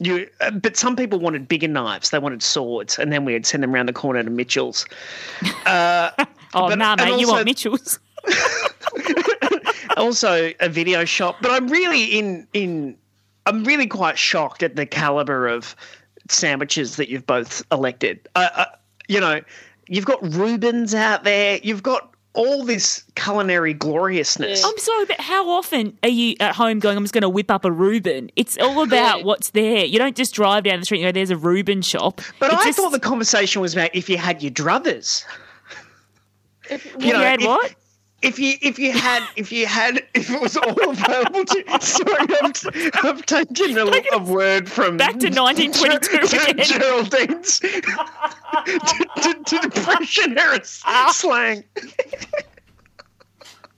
[0.00, 2.10] you, but some people wanted bigger knives.
[2.10, 2.98] They wanted swords.
[2.98, 4.86] And then we'd send them around the corner to Mitchell's.
[5.66, 6.10] Uh,
[6.54, 7.98] Oh but- nah, mate, you want Mitchell's?
[9.96, 11.36] also a video shop.
[11.42, 12.96] But I'm really in in
[13.46, 15.74] I'm really quite shocked at the caliber of
[16.28, 18.28] sandwiches that you've both elected.
[18.34, 18.64] Uh, uh,
[19.08, 19.40] you know,
[19.88, 21.58] you've got Reubens out there.
[21.62, 24.62] You've got all this culinary gloriousness.
[24.64, 27.50] I'm sorry, but how often are you at home going, I'm just going to whip
[27.50, 28.30] up a Reuben?
[28.36, 29.84] It's all about what's there.
[29.84, 32.20] You don't just drive down the street and go, there's a Reuben shop.
[32.38, 35.24] But It's I just- thought the conversation was about if you had your druthers.
[36.70, 37.74] If you had if- what?
[38.20, 42.26] If you if you had if you had if it was all available to sorry
[42.42, 42.52] I'm,
[43.04, 46.66] I'm taking a, a word from Back to 1922 Ger- again.
[46.66, 47.70] Geraldine's to,
[49.22, 51.12] to, to depression era ah.
[51.14, 51.62] slang.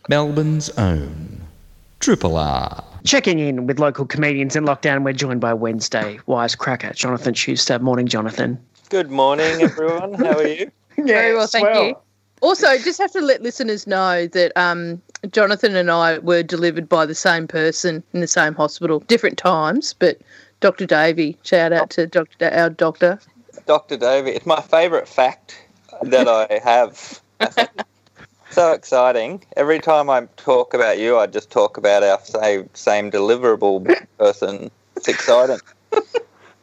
[0.08, 1.42] Melbourne's own
[2.00, 2.82] Triple R.
[3.04, 7.78] Checking in with local comedians in lockdown, we're joined by Wednesday wisecracker Jonathan Schuster.
[7.78, 8.58] Morning, Jonathan.
[8.88, 10.14] Good morning, everyone.
[10.14, 10.70] How are you?
[10.96, 11.96] Very well, thank you.
[12.40, 17.04] Also, just have to let listeners know that um, Jonathan and I were delivered by
[17.04, 20.18] the same person in the same hospital, different times, but
[20.60, 20.86] Dr.
[20.86, 22.36] Davey, shout out to Dr.
[22.38, 23.18] Da- our doctor.
[23.66, 23.96] Dr.
[23.96, 24.30] Davey.
[24.30, 25.60] It's my favourite fact
[26.02, 27.20] that I have.
[28.50, 29.42] so exciting.
[29.56, 34.70] Every time I talk about you, I just talk about our same, same deliverable person.
[34.96, 35.58] It's exciting.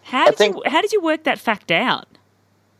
[0.04, 2.08] How did, you, how did you work that fact out?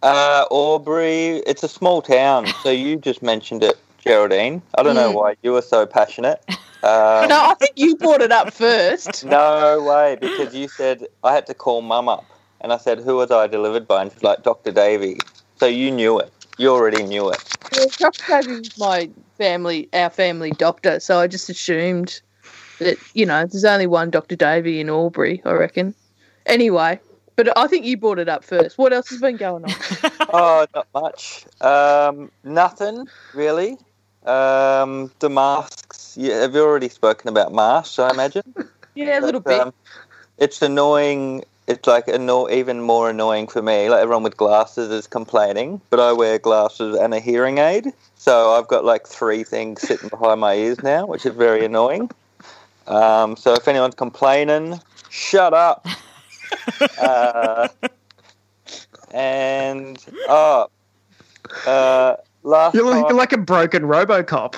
[0.04, 4.62] Uh, Albury, it's a small town, so you just mentioned it, Geraldine.
[4.78, 5.16] I don't know Mm.
[5.16, 6.42] why you were so passionate.
[6.84, 9.24] Um, no, I think you brought it up first.
[9.26, 12.32] No way, because you said I had to call mum up,
[12.62, 14.72] and I said, "Who was I delivered by?" And she's like, "Dr.
[14.72, 15.18] Davy."
[15.56, 16.32] So you knew it.
[16.60, 17.44] You already knew it.
[17.76, 18.24] Well, Dr.
[18.28, 22.22] Davey my family, our family doctor, so I just assumed
[22.80, 24.36] that, you know, there's only one Dr.
[24.36, 25.96] Davy in Albury, I reckon.
[26.46, 27.00] Anyway,
[27.38, 28.78] but I think you brought it up first.
[28.78, 29.72] What else has been going on?
[30.34, 31.46] oh, not much.
[31.62, 33.78] Um, nothing really.
[34.26, 36.18] Um, the masks.
[36.18, 37.98] Yeah, have you already spoken about masks?
[38.00, 38.44] I imagine.
[38.96, 39.62] Yeah, a little But, bit.
[39.62, 39.74] um,
[40.40, 41.44] it's annoying.
[41.68, 43.90] It's like anno- even more annoying for me.
[43.92, 48.54] Like everyone with glasses is complaining, but I wear glasses and a hearing aid, so
[48.54, 52.10] I've got like three things sitting behind my ears now, which is very annoying.
[52.88, 54.80] Um, so if anyone's complaining,
[55.12, 55.86] shut up.
[57.00, 57.68] Uh,
[59.12, 60.68] and oh,
[61.66, 64.56] uh, last You're like, you're like a broken Robocop.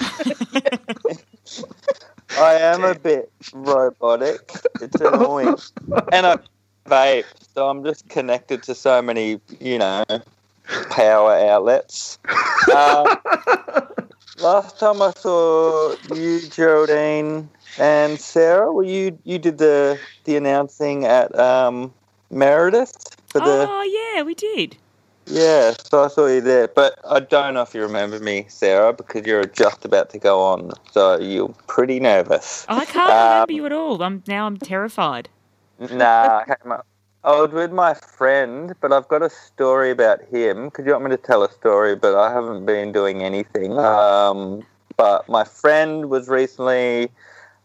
[2.38, 4.52] I am a bit robotic.
[4.82, 5.56] It's annoying.
[6.12, 6.40] and I
[6.86, 10.04] vape, so I'm just connected to so many, you know,
[10.90, 12.20] power outlets.
[12.72, 13.16] Uh,
[14.40, 17.50] last time I saw you, Geraldine
[17.80, 21.94] and Sarah, well, you you did the the announcing at um,
[22.30, 22.96] Meredith
[23.28, 24.78] for the Oh, yeah, we did.
[25.28, 28.94] yeah, so I saw you there, but I don't know if you remember me, Sarah,
[28.94, 32.66] because you're just about to go on, so you're pretty nervous.
[32.68, 34.02] I can't Um, remember you at all.
[34.02, 35.30] I'm Now I'm terrified.
[35.80, 36.86] Nah, I came up.
[37.24, 40.72] I was with my friend, but I've got a story about him.
[40.72, 43.78] Could you want me to tell a story, but I haven't been doing anything.
[43.78, 44.66] Um,
[44.96, 47.10] but my friend was recently,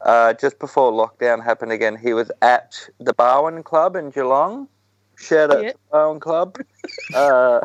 [0.05, 4.69] uh, just before lockdown happened again, he was at the Barwon Club in Geelong.
[5.17, 5.73] Shout out Yeah.
[5.73, 6.59] to Barwon Club.
[7.15, 7.61] uh,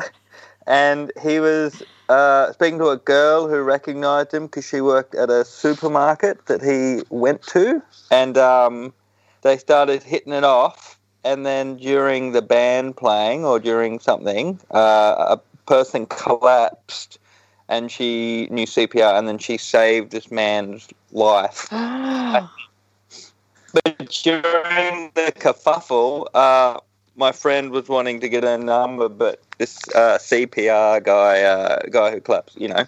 [0.67, 5.29] and he was uh, speaking to a girl who recognised him because she worked at
[5.29, 7.81] a supermarket that he went to,
[8.11, 8.93] and um,
[9.43, 10.97] they started hitting it off.
[11.23, 17.19] And then during the band playing or during something, uh, a person collapsed,
[17.69, 21.69] and she knew CPR, and then she saved this man's life.
[23.71, 26.79] But during the kerfuffle, uh,
[27.15, 32.09] my friend was wanting to get a number, but this uh, CPR guy, uh, guy
[32.09, 32.83] who claps, you know,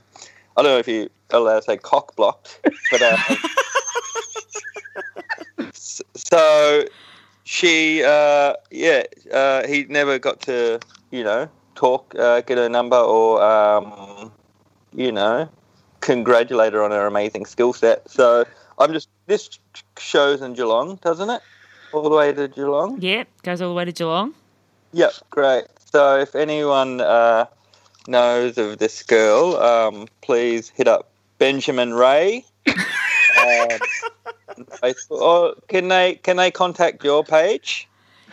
[0.57, 2.59] I don't know if you are allowed to say cock blocked,
[2.89, 3.17] but uh,
[5.73, 6.86] so
[7.43, 10.79] she, uh, yeah, uh, he never got to,
[11.11, 14.32] you know, talk, uh, get a number, or um,
[14.93, 15.49] you know,
[16.01, 18.09] congratulate her on her amazing skill set.
[18.09, 18.45] So
[18.77, 19.59] I'm just this
[19.97, 21.41] shows in Geelong, doesn't it?
[21.93, 23.01] All the way to Geelong.
[23.01, 24.33] Yeah, goes all the way to Geelong.
[24.93, 25.65] Yep, great.
[25.91, 27.45] So if anyone uh,
[28.07, 32.45] knows of this girl, um, please hit up Benjamin Ray.
[32.67, 33.79] um,
[34.81, 35.21] Facebook.
[35.21, 37.87] or can they can they contact your page?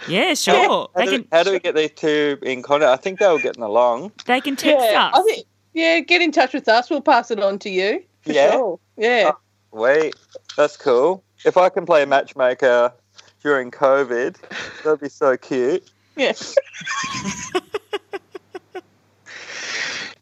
[0.07, 0.55] Yeah, sure.
[0.55, 2.91] How, They do, can how do we get these two in contact?
[2.91, 4.13] I think they were getting along.
[4.27, 5.19] they can text yeah, us.
[5.19, 6.91] I think, yeah, get in touch with us.
[6.91, 8.03] We'll pass it on to you.
[8.23, 8.53] For Yeah?
[8.53, 8.79] Sure.
[8.97, 9.33] Yeah.
[9.73, 10.15] Wait,
[10.57, 11.23] that's cool.
[11.45, 12.93] If I can play matchmaker
[13.43, 14.37] during COVID,
[14.83, 15.89] that'd be so cute.
[16.17, 16.33] Yeah.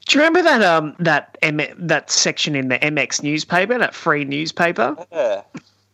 [0.09, 4.25] Do you remember that um that M- that section in the MX newspaper, that free
[4.25, 4.97] newspaper?
[5.11, 5.43] Yeah.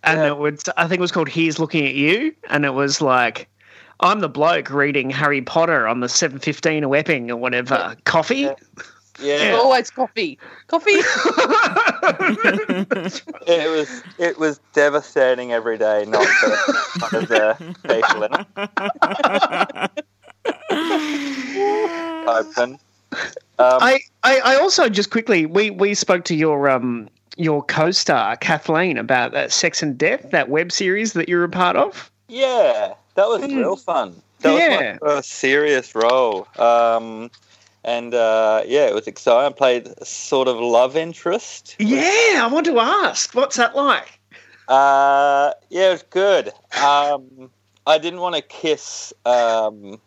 [0.05, 3.01] And it was I think it was called Here's Looking at You, and it was
[3.01, 3.49] like
[4.01, 7.97] I'm the bloke reading Harry Potter on the 715 of Epping or whatever.
[8.05, 8.51] Coffee?
[9.21, 9.59] Yeah.
[9.61, 10.39] Always coffee.
[10.69, 10.97] Coffee.
[13.47, 16.49] It was it was devastating every day, not for
[17.01, 18.47] one of the people in it.
[22.29, 22.79] Open.
[23.59, 28.37] Um, I, I, I also just quickly we, we spoke to your um your co-star
[28.37, 32.11] Kathleen about that Sex and Death, that web series that you're a part of.
[32.29, 34.21] Yeah, that was real fun.
[34.41, 34.93] That Yeah.
[34.93, 36.47] was my first serious role.
[36.59, 37.31] Um,
[37.85, 39.53] and uh, yeah, it was exciting.
[39.53, 41.77] I played sort of love interest.
[41.79, 44.21] Yeah, I want to ask, what's that like?
[44.69, 46.53] Uh, yeah, it was good.
[46.83, 47.51] Um,
[47.87, 49.13] I didn't want to kiss.
[49.27, 50.01] Um,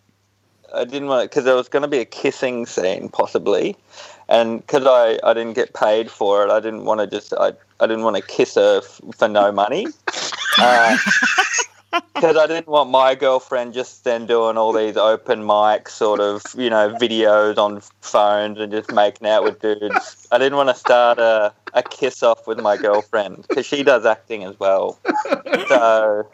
[0.74, 3.76] I didn't want because there was going to be a kissing scene possibly,
[4.30, 7.54] and because I, I didn't get paid for it, I didn't want to just I,
[7.80, 9.88] I didn't want to kiss her f- for no money.
[12.14, 16.42] Because I didn't want my girlfriend just then doing all these open mic sort of,
[16.58, 20.28] you know, videos on phones and just making out with dudes.
[20.32, 24.06] I didn't want to start a, a kiss off with my girlfriend because she does
[24.06, 25.00] acting as well.
[25.68, 26.28] So,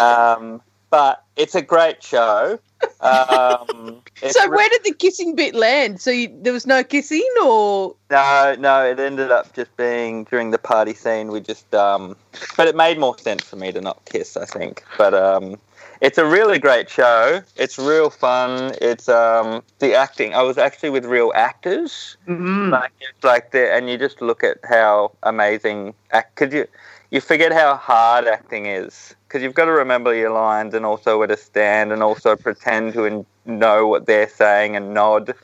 [0.00, 0.60] um,
[0.96, 2.58] but it's a great show.
[3.00, 6.00] Um, so re- where did the kissing bit land?
[6.00, 10.52] So you, there was no kissing, or No, no, it ended up just being during
[10.52, 11.28] the party scene.
[11.28, 12.16] We just, um,
[12.56, 14.84] but it made more sense for me to not kiss, I think.
[14.96, 15.58] But um,
[16.00, 17.42] it's a really great show.
[17.56, 18.72] It's real fun.
[18.80, 20.32] It's um, the acting.
[20.32, 22.70] I was actually with real actors, Mm.
[22.70, 26.36] like it's like the, and you just look at how amazing act.
[26.36, 26.66] Cause you
[27.10, 31.18] you forget how hard acting is because you've got to remember your lines and also
[31.18, 35.34] where to stand and also pretend to en- know what they're saying and nod.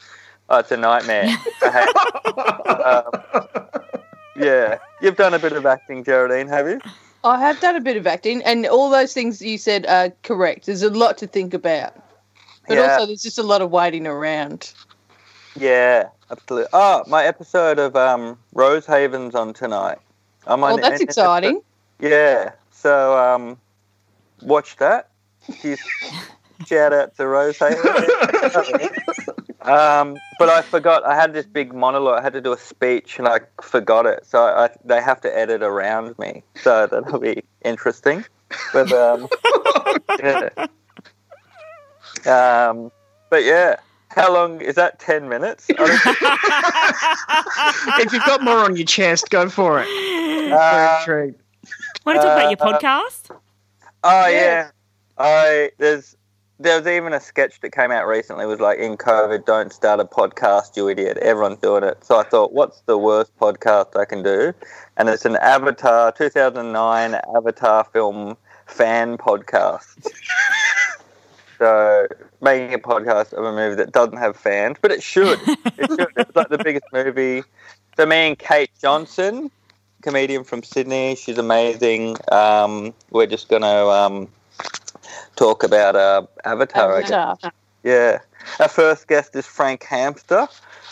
[0.49, 1.29] Oh, it's a nightmare.
[2.35, 3.05] Um,
[4.37, 6.81] yeah, you've done a bit of acting, Geraldine, have you?
[7.25, 10.67] I have done a bit of acting, and all those things you said are correct.
[10.67, 11.95] There's a lot to think about,
[12.67, 12.93] but Yeah.
[12.95, 14.73] also there's just a lot of waiting around.
[15.55, 16.69] Yeah, absolutely.
[16.73, 19.99] Oh, my episode of um, Rosehaven's on tonight.
[20.47, 21.63] I'm on Oh, that's exciting.
[22.01, 22.53] Yeah.
[22.71, 23.59] So um,
[24.43, 25.11] watch that.
[26.67, 27.87] Shout out to Rosehaven.
[29.63, 31.05] um, but I forgot.
[31.05, 32.21] I had this big monologue.
[32.21, 34.25] I had to do a speech, and I forgot it.
[34.27, 36.43] So I, they have to edit around me.
[36.57, 38.25] So that'll be interesting.
[38.73, 39.29] But um,
[40.21, 40.51] yeah.
[42.27, 42.93] Um,
[43.31, 43.77] but yeah.
[44.15, 44.99] How long is that?
[44.99, 45.67] Ten minutes?
[47.99, 49.89] If you've got more on your chest, go for it.
[50.53, 51.33] Uh, Very.
[52.05, 53.31] Want to talk about your Uh, podcast?
[54.05, 54.71] Oh yeah.
[55.17, 56.15] I there's
[56.59, 58.45] there was even a sketch that came out recently.
[58.45, 61.17] It was like in COVID, don't start a podcast, you idiot.
[61.19, 62.05] Everyone's doing it.
[62.05, 64.53] So I thought, what's the worst podcast I can do?
[64.99, 68.37] And it's an Avatar 2009 Avatar film
[68.67, 70.07] fan podcast.
[71.63, 72.09] so
[72.41, 75.39] making a podcast of a movie that doesn't have fans, but it should.
[75.47, 76.09] It should.
[76.17, 77.45] It's like the biggest movie.
[77.97, 79.49] So me and Kate Johnson,
[80.03, 81.15] comedian from Sydney.
[81.15, 82.17] She's amazing.
[82.33, 84.29] Um, we're just going to um,
[85.37, 86.97] talk about uh, Avatar.
[86.97, 87.13] I guess.
[87.13, 87.53] Avatar.
[87.85, 88.19] Yeah.
[88.59, 90.49] Our first guest is Frank Hamster,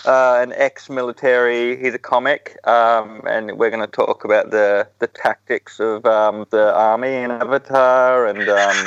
[0.07, 1.81] uh, an ex-military.
[1.81, 6.47] He's a comic, um, and we're going to talk about the the tactics of um,
[6.51, 8.87] the army in Avatar, and um,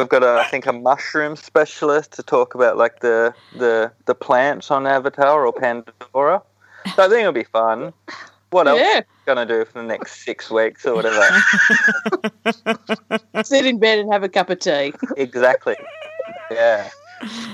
[0.00, 4.14] we've got a, I think a mushroom specialist to talk about like the the the
[4.14, 6.42] plants on Avatar or Pandora.
[6.94, 7.92] So I think it'll be fun.
[8.50, 8.98] What else Yeah.
[8.98, 11.24] are we going to do for the next six weeks or whatever?
[13.44, 14.92] Sit in bed and have a cup of tea.
[15.16, 15.76] exactly.
[16.50, 16.88] Yeah.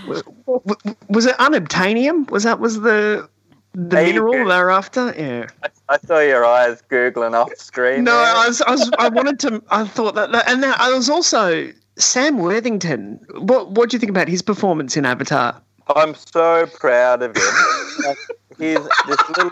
[0.07, 2.28] Was it unobtainium?
[2.30, 3.28] Was that was the
[3.72, 4.49] the There mineral go.
[4.49, 5.14] they're after?
[5.16, 5.47] Yeah.
[5.88, 8.03] I saw your eyes googling off screen.
[8.05, 8.34] No, there.
[8.34, 9.62] I was, I was, I wanted to.
[9.70, 13.20] I thought that, that- and that, I was also Sam Worthington.
[13.38, 15.61] What, what do you think about his performance in Avatar?
[15.97, 18.14] I'm so proud of him.
[18.59, 19.51] He's this little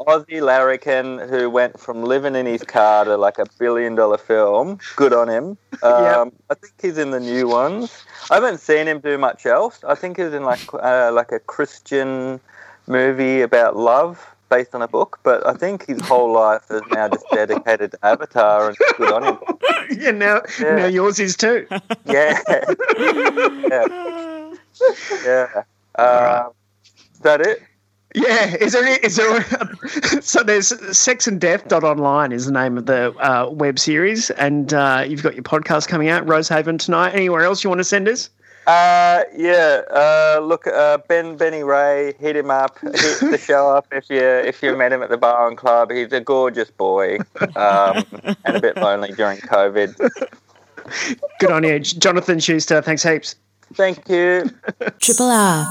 [0.00, 4.78] Aussie larrikin who went from living in his car to like a billion dollar film.
[4.96, 5.56] Good on him.
[5.82, 8.04] Um, I think he's in the new ones.
[8.30, 9.82] I haven't seen him do much else.
[9.82, 12.38] I think he's in like uh, like a Christian
[12.86, 15.20] movie about love based on a book.
[15.22, 19.24] But I think his whole life is now just dedicated to Avatar, and good on
[19.24, 19.38] him.
[19.98, 20.76] yeah, now, Yeah.
[20.76, 21.66] now yours is too.
[22.06, 22.38] Yeah.
[22.48, 23.86] yeah.
[25.24, 25.62] Yeah.
[25.96, 26.52] Um,
[27.14, 27.62] is that it?
[28.14, 28.98] Yeah, is there?
[29.04, 30.20] Is there?
[30.20, 34.30] so there's Sex and Death dot online is the name of the uh, web series,
[34.30, 37.14] and uh, you've got your podcast coming out, Rosehaven tonight.
[37.14, 38.28] Anywhere else you want to send us?
[38.70, 39.82] Uh, yeah.
[39.90, 44.20] Uh, look, uh, Ben Benny Ray, hit him up, hit the show up if you
[44.20, 45.90] if you met him at the Barwon Club.
[45.90, 47.18] He's a gorgeous boy,
[47.56, 48.04] um,
[48.44, 49.96] and a bit lonely during COVID.
[51.40, 52.80] Good on you, Jonathan Schuster.
[52.80, 53.34] Thanks heaps.
[53.74, 54.48] Thank you.
[55.00, 55.66] Triple R.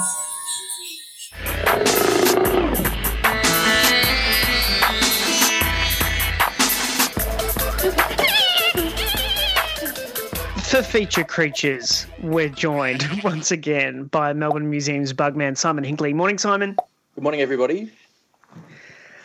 [10.70, 16.14] For feature creatures, we're joined once again by Melbourne Museum's bugman Simon Hinkley.
[16.14, 16.78] Morning, Simon.
[17.16, 17.92] Good morning, everybody.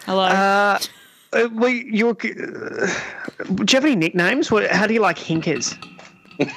[0.06, 0.22] Hello.
[0.22, 0.78] Uh,
[1.34, 4.50] uh, we, you're, uh, do you have any nicknames?
[4.50, 5.76] What, how do you like hinkers?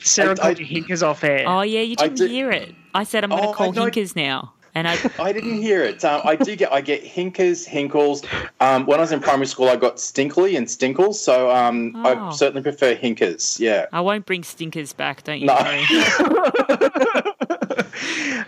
[0.00, 1.44] Sarah I- called you hinkers off air.
[1.46, 2.74] Oh yeah, you didn't did- hear it.
[2.94, 6.04] I said I'm going to Oh, call Hinkers now, and I I didn't hear it.
[6.04, 8.22] Um, I do get I get hinkers, hinkles.
[8.60, 11.14] Um, when I was in primary school, I got stinkly and stinkles.
[11.14, 12.28] So um, Oh.
[12.28, 13.58] I certainly prefer hinkers.
[13.58, 13.86] Yeah.
[13.92, 15.24] I won't bring stinkers back.
[15.24, 15.54] Don't you No.
[15.54, 15.84] worry.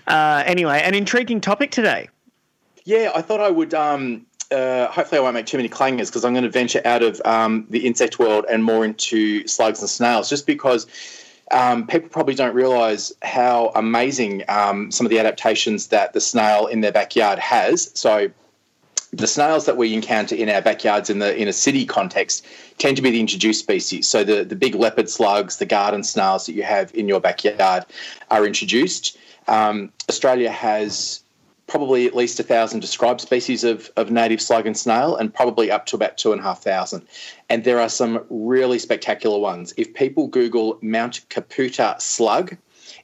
[0.06, 2.08] Uh, anyway, an intriguing topic today.
[2.84, 3.74] Yeah, I thought I would.
[3.74, 7.02] Um, uh, hopefully, I won't make too many clangers because I'm going to venture out
[7.02, 10.86] of um, the insect world and more into slugs and snails, just because
[11.50, 16.66] um, people probably don't realise how amazing um, some of the adaptations that the snail
[16.66, 17.90] in their backyard has.
[17.94, 18.30] So,
[19.12, 22.46] the snails that we encounter in our backyards in the in a city context
[22.78, 24.08] tend to be the introduced species.
[24.08, 27.84] So the, the big leopard slugs, the garden snails that you have in your backyard
[28.30, 29.18] are introduced.
[29.48, 31.22] Um, Australia has
[31.70, 35.70] probably at least a thousand described species of, of native slug and snail, and probably
[35.70, 37.06] up to about two and a half thousand.
[37.48, 39.72] And there are some really spectacular ones.
[39.76, 42.56] If people Google Mount Kaputar slug,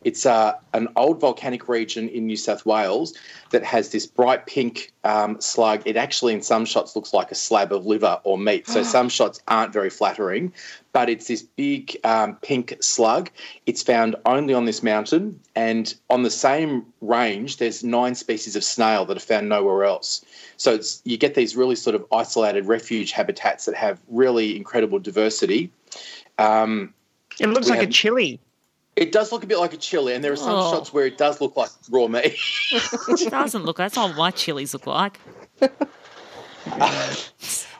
[0.06, 3.12] it's uh, an old volcanic region in New South Wales
[3.50, 5.82] that has this bright pink um, slug.
[5.84, 8.68] It actually, in some shots, looks like a slab of liver or meat.
[8.68, 10.52] So some shots aren't very flattering,
[10.92, 13.30] but it's this big um, pink slug.
[13.66, 18.62] It's found only on this mountain, and on the same range, there's nine species of
[18.62, 20.24] snail that are found nowhere else.
[20.56, 25.00] So it's, you get these really sort of isolated refuge habitats that have really incredible
[25.00, 25.72] diversity.
[26.38, 26.94] Um,
[27.40, 28.38] It looks like a chili.
[28.96, 30.72] It does look a bit like a chili, and there are some Oh.
[30.72, 32.34] shots where it does look like raw meat.
[32.72, 33.76] it doesn't look.
[33.76, 35.20] That's not what my chilies look like.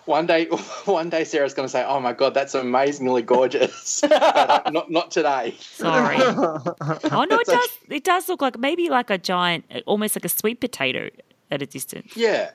[0.04, 0.44] one day,
[0.84, 4.90] one day, Sarah's going to say, "Oh my god, that's amazingly gorgeous," but uh, not
[4.90, 5.54] not today.
[5.60, 6.16] Sorry.
[6.20, 7.68] Oh no, it does.
[7.88, 11.10] It does look like maybe like a giant, almost like a sweet potato
[11.50, 12.16] at a distance.
[12.16, 12.50] Yeah,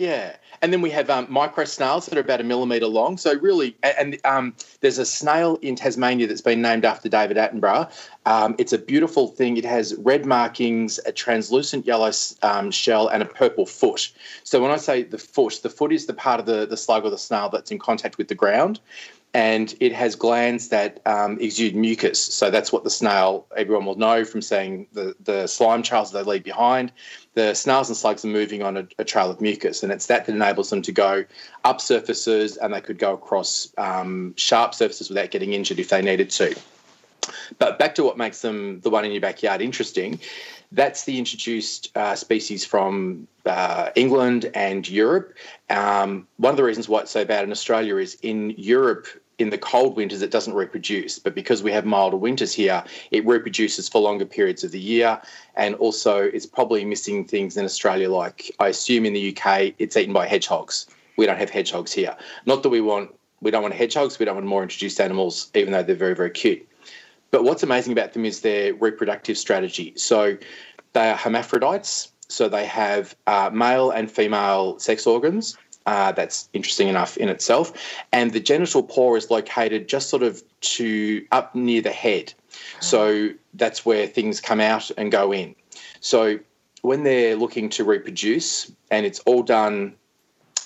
[0.00, 0.36] yeah.
[0.62, 3.18] And then we have um, micro snails that are about a millimetre long.
[3.18, 7.92] So really, and, um, there's a snail in Tasmania that's been named after David Attenborough.
[8.24, 9.58] Um, it's a beautiful thing.
[9.58, 12.10] It has red markings, a translucent yellow
[12.42, 14.10] um, shell, and a purple foot.
[14.42, 17.04] So when I say the foot, the foot is the part of the, the slug
[17.04, 18.80] or the snail that's in contact with the ground.
[19.32, 22.18] And it has glands that um, exude mucus.
[22.18, 26.22] So that's what the snail, everyone will know from seeing the, the slime trails they
[26.22, 26.92] leave behind
[27.34, 30.26] the snails and slugs are moving on a, a trail of mucus, and it's that
[30.26, 31.24] that enables them to go
[31.64, 36.02] up surfaces and they could go across um, sharp surfaces without getting injured if they
[36.02, 36.54] needed to.
[37.58, 40.18] But back to what makes them the one in your backyard interesting.
[40.72, 45.34] That's the introduced uh, species from uh, England and Europe.
[45.68, 49.06] Um, one of the reasons why it's so bad in Australia is in Europe,
[49.40, 51.18] in the cold winters, it doesn't reproduce.
[51.18, 55.20] But because we have milder winters here, it reproduces for longer periods of the year.
[55.56, 59.96] And also, it's probably missing things in Australia, like I assume in the UK, it's
[59.96, 60.86] eaten by hedgehogs.
[61.16, 62.16] We don't have hedgehogs here.
[62.46, 65.72] Not that we want, we don't want hedgehogs, we don't want more introduced animals, even
[65.72, 66.66] though they're very, very cute.
[67.30, 69.92] But what's amazing about them is their reproductive strategy.
[69.96, 70.36] So
[70.92, 72.12] they are hermaphrodites.
[72.28, 75.56] So they have uh, male and female sex organs.
[75.90, 77.72] Uh, that's interesting enough in itself.
[78.12, 80.40] And the genital pore is located just sort of
[80.76, 82.32] to up near the head.
[82.78, 85.56] So that's where things come out and go in.
[85.98, 86.38] So
[86.82, 89.96] when they're looking to reproduce, and it's all done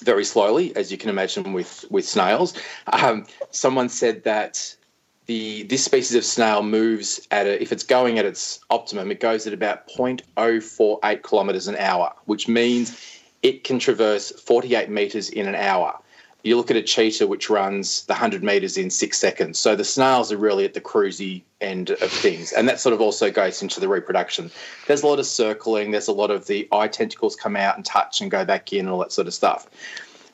[0.02, 2.52] very slowly, as you can imagine with with snails.
[2.92, 4.76] Um, someone said that
[5.24, 9.20] the this species of snail moves at a, if it's going at its optimum, it
[9.20, 13.13] goes at about 0.048 kilometres an hour, which means
[13.44, 15.96] it can traverse 48 metres in an hour.
[16.42, 19.58] You look at a cheetah, which runs the 100 metres in six seconds.
[19.58, 22.52] So the snails are really at the cruisy end of things.
[22.52, 24.50] And that sort of also goes into the reproduction.
[24.86, 27.84] There's a lot of circling, there's a lot of the eye tentacles come out and
[27.84, 29.68] touch and go back in and all that sort of stuff.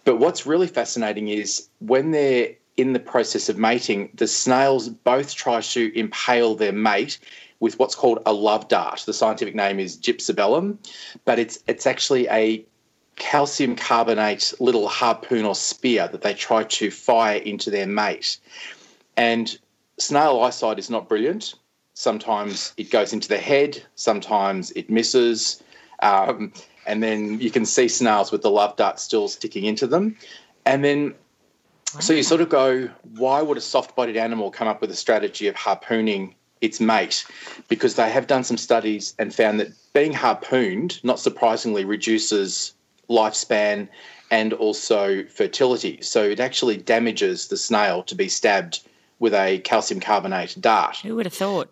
[0.05, 5.35] But what's really fascinating is when they're in the process of mating, the snails both
[5.35, 7.19] try to impale their mate
[7.59, 9.03] with what's called a love dart.
[9.05, 10.79] The scientific name is gypsobelum,
[11.25, 12.65] but it's it's actually a
[13.21, 18.39] calcium carbonate little harpoon or spear that they try to fire into their mate.
[19.17, 19.57] And
[19.99, 21.55] snail eyesight is not brilliant.
[21.95, 25.63] Sometimes it goes into the head, sometimes it misses.
[26.03, 26.53] Um,
[26.87, 30.17] and then you can see snails with the love dart still sticking into them.
[30.65, 31.15] And then,
[32.01, 34.97] so you sort of go, why would a soft bodied animal come up with a
[34.97, 37.27] strategy of harpooning its mate?
[37.69, 42.73] Because they have done some studies and found that being harpooned, not surprisingly, reduces
[43.11, 43.89] lifespan
[44.31, 46.01] and also fertility.
[46.01, 48.81] So it actually damages the snail to be stabbed
[49.19, 50.97] with a calcium carbonate dart.
[50.99, 51.69] Who would have thought?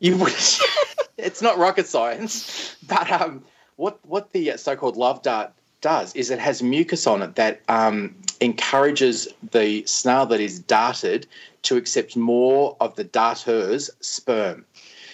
[0.00, 0.34] You would.
[1.16, 3.44] it's not rocket science, but um,
[3.76, 8.14] what what the so-called love dart does is it has mucus on it that um,
[8.40, 11.26] encourages the snail that is darted
[11.62, 14.64] to accept more of the darter's sperm.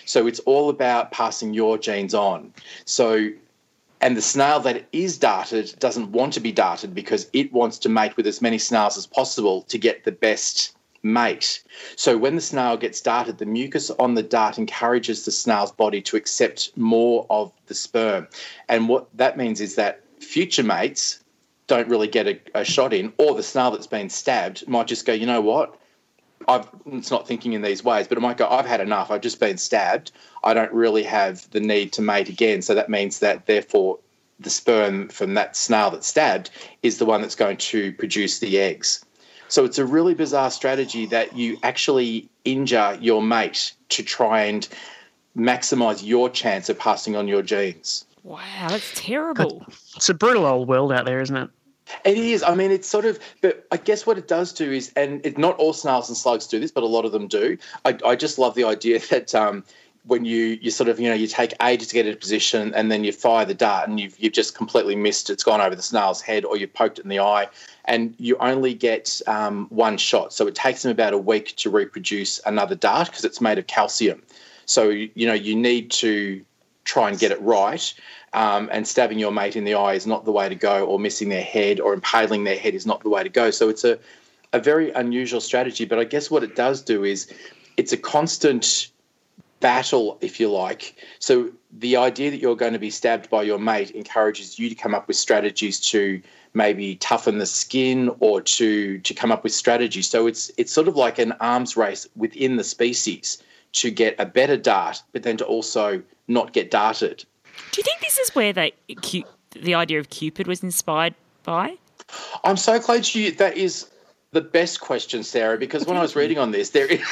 [0.04, 2.52] So it's all about passing your genes on.
[2.86, 3.28] So,
[4.00, 7.88] and the snail that is darted doesn't want to be darted because it wants to
[7.88, 11.62] mate with as many snails as possible to get the best mate.
[11.96, 16.00] So when the snail gets darted, the mucus on the dart encourages the snail's body
[16.02, 18.28] to accept more of the sperm.
[18.68, 21.22] And what that means is that future mates
[21.66, 25.04] don't really get a, a shot in, or the snail that's been stabbed might just
[25.04, 25.78] go, you know what?
[26.48, 29.10] I've, it's not thinking in these ways, but it might go, I've had enough.
[29.10, 30.10] I've just been stabbed.
[30.42, 32.62] I don't really have the need to mate again.
[32.62, 33.98] So that means that, therefore,
[34.40, 36.50] the sperm from that snail that's stabbed
[36.82, 39.04] is the one that's going to produce the eggs.
[39.48, 44.66] So it's a really bizarre strategy that you actually injure your mate to try and
[45.36, 48.04] maximize your chance of passing on your genes.
[48.24, 49.64] Wow, that's terrible.
[49.96, 51.50] It's a brutal old world out there, isn't it?
[52.04, 52.42] It is.
[52.42, 55.38] I mean, it's sort of, but I guess what it does do is, and it,
[55.38, 57.56] not all snails and slugs do this, but a lot of them do.
[57.84, 59.64] I, I just love the idea that um,
[60.04, 62.90] when you you sort of you know you take ages to get a position and
[62.90, 65.30] then you fire the dart and you've you've just completely missed.
[65.30, 67.48] It's gone over the snail's head, or you've poked it in the eye,
[67.84, 70.32] and you only get um, one shot.
[70.32, 73.66] So it takes them about a week to reproduce another dart because it's made of
[73.66, 74.22] calcium.
[74.66, 76.44] So you know you need to
[76.84, 77.94] try and get it right.
[78.32, 80.98] Um, and stabbing your mate in the eye is not the way to go, or
[80.98, 83.50] missing their head, or impaling their head is not the way to go.
[83.50, 83.98] So it's a,
[84.52, 85.84] a very unusual strategy.
[85.84, 87.32] But I guess what it does do is
[87.76, 88.90] it's a constant
[89.60, 90.94] battle, if you like.
[91.18, 94.74] So the idea that you're going to be stabbed by your mate encourages you to
[94.74, 96.20] come up with strategies to
[96.54, 100.08] maybe toughen the skin or to to come up with strategies.
[100.08, 104.26] So it's it's sort of like an arms race within the species to get a
[104.26, 107.24] better dart, but then to also not get darted.
[107.72, 108.72] Do you think this is where they,
[109.52, 111.76] the idea of Cupid was inspired by?
[112.44, 113.32] I'm so glad you.
[113.32, 113.90] That is
[114.32, 117.00] the best question, Sarah, because when I was reading on this, there is.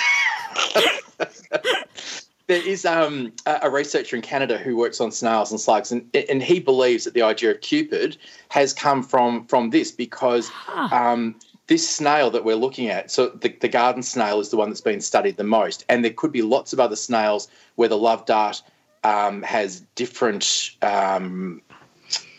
[2.46, 6.42] there is um, a researcher in Canada who works on snails and slugs, and, and
[6.42, 8.16] he believes that the idea of Cupid
[8.50, 10.50] has come from from this because
[10.92, 11.34] um,
[11.66, 14.80] this snail that we're looking at, so the, the garden snail is the one that's
[14.80, 18.24] been studied the most, and there could be lots of other snails where the love
[18.26, 18.62] dart
[19.06, 21.62] um, has different um,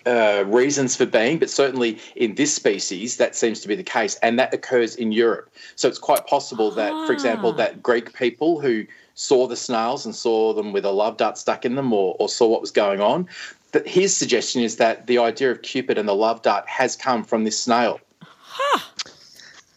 [0.06, 4.16] uh, reasons for being, but certainly in this species, that seems to be the case,
[4.22, 5.50] and that occurs in Europe.
[5.78, 10.14] So it's quite possible that, for example, that Greek people who saw the snails and
[10.14, 13.00] saw them with a love dart stuck in them, or, or saw what was going
[13.00, 13.30] on,
[13.72, 17.24] that his suggestion is that the idea of Cupid and the love dart has come
[17.24, 18.02] from this snail.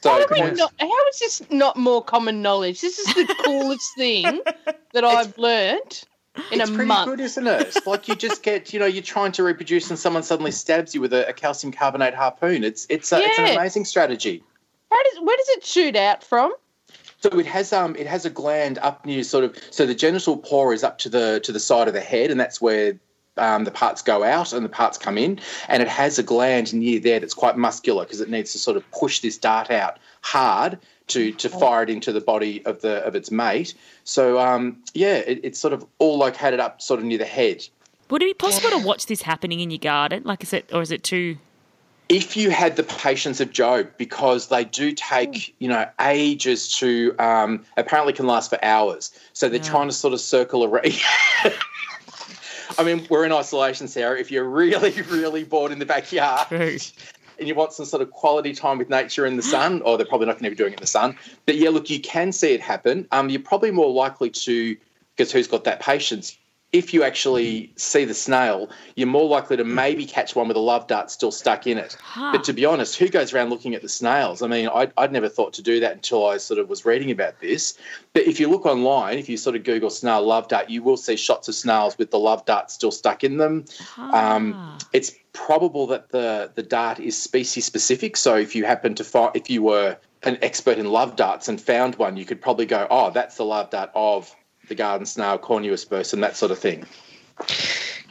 [0.02, 2.80] So, how, not, how is this not more common knowledge?
[2.80, 4.40] This is the coolest thing
[4.92, 6.04] that I've learned
[6.52, 7.10] in it's a pretty month.
[7.10, 7.86] good, isn't it?
[7.86, 11.00] like you just get, you know, you're trying to reproduce and someone suddenly stabs you
[11.00, 12.64] with a, a calcium carbonate harpoon.
[12.64, 14.42] It's it's a, it's an amazing strategy.
[14.90, 16.52] How does where does it shoot out from?
[17.20, 20.36] So it has um it has a gland up near sort of so the genital
[20.38, 22.98] pore is up to the to the side of the head and that's where
[23.36, 26.74] um, the parts go out and the parts come in and it has a gland
[26.74, 29.98] near there that's quite muscular because it needs to sort of push this dart out
[30.22, 30.78] hard
[31.10, 33.74] to to fire it into the body of the of its mate.
[34.04, 37.66] So um yeah, it, it's sort of all located up sort of near the head.
[38.10, 40.24] Would it be possible to watch this happening in your garden?
[40.24, 41.38] Like, is it, or is it too?
[42.10, 47.14] if you had the patience of Job, because they do take, you know, ages to,
[47.20, 49.12] um, apparently can last for hours.
[49.32, 51.00] So they're trying to sort of circle around.
[52.78, 54.18] I mean, we're in isolation, Sarah.
[54.18, 56.48] If you're really, really bored in the backyard
[57.40, 60.06] and you want some sort of quality time with nature in the sun, or they're
[60.06, 61.16] probably not going to be doing it in the sun.
[61.46, 63.08] But yeah, look, you can see it happen.
[63.10, 64.76] Um, you're probably more likely to,
[65.16, 66.36] because who's got that patience?
[66.72, 70.60] If you actually see the snail, you're more likely to maybe catch one with a
[70.60, 71.96] love dart still stuck in it.
[72.30, 74.40] But to be honest, who goes around looking at the snails?
[74.40, 77.10] I mean, I'd, I'd never thought to do that until I sort of was reading
[77.10, 77.76] about this.
[78.12, 80.96] But if you look online, if you sort of Google snail love dart, you will
[80.96, 83.64] see shots of snails with the love dart still stuck in them.
[83.98, 88.16] Um, it's probable that the, the dart is species specific.
[88.16, 91.60] So if you happen to find, if you were an expert in love darts and
[91.60, 94.34] found one, you could probably go, oh, that's the love dart of
[94.68, 96.84] the garden snail, Cornu aspersum, that sort of thing.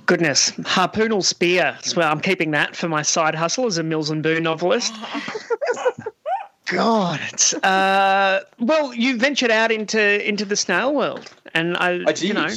[0.06, 1.78] Goodness, harpoonal spear.
[1.82, 4.94] So I'm keeping that for my side hustle as a Mills and Boon novelist.
[6.66, 12.12] God, it's uh, well, you ventured out into into the snail world, and I, I
[12.12, 12.22] did.
[12.22, 12.50] you know,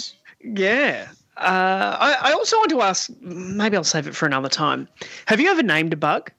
[0.43, 1.09] yeah.
[1.43, 3.11] Uh, I, I also want to ask.
[3.21, 4.89] Maybe I'll save it for another time.
[5.27, 6.31] Have you ever named a bug?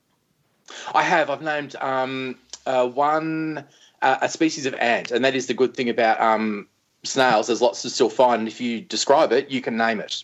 [0.96, 1.30] I have.
[1.30, 3.66] I've named um, uh, one
[4.02, 6.68] a, a species of ant, and that is the good thing about um,
[7.04, 7.48] snails.
[7.48, 10.24] There's lots to still find, and if you describe it, you can name it.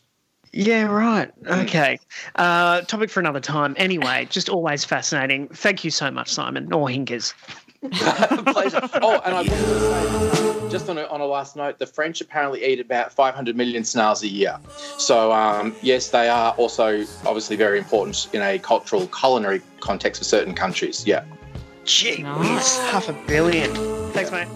[0.52, 1.32] Yeah, right.
[1.46, 2.00] Okay.
[2.36, 3.76] Uh, topic for another time.
[3.78, 5.48] Anyway, just always fascinating.
[5.50, 7.34] Thank you so much, Simon, or Hinkers.
[7.92, 8.82] Pleasure.
[9.02, 12.66] Oh, and I wanted say, just on a, on a last note, the French apparently
[12.66, 14.60] eat about 500 million snails a year.
[14.98, 20.26] So, um, yes, they are also obviously very important in a cultural culinary context for
[20.26, 21.08] certain countries.
[21.08, 21.24] Yeah.
[21.86, 23.74] Gee whiz, half a billion.
[24.12, 24.50] Thanks, mate.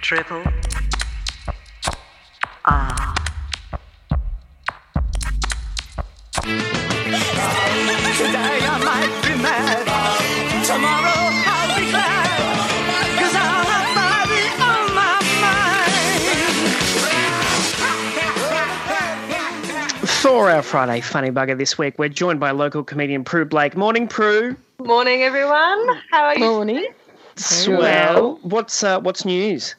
[0.00, 0.42] Triple
[2.64, 3.14] R.
[8.16, 9.79] Today I might be mad.
[20.40, 23.76] For our Friday funny bugger this week, we're joined by local comedian Prue Blake.
[23.76, 24.56] Morning, Prue.
[24.78, 26.00] Morning, everyone.
[26.10, 26.40] How are you?
[26.40, 26.86] Morning.
[27.36, 28.38] Swell.
[28.40, 29.74] What's uh, what's news?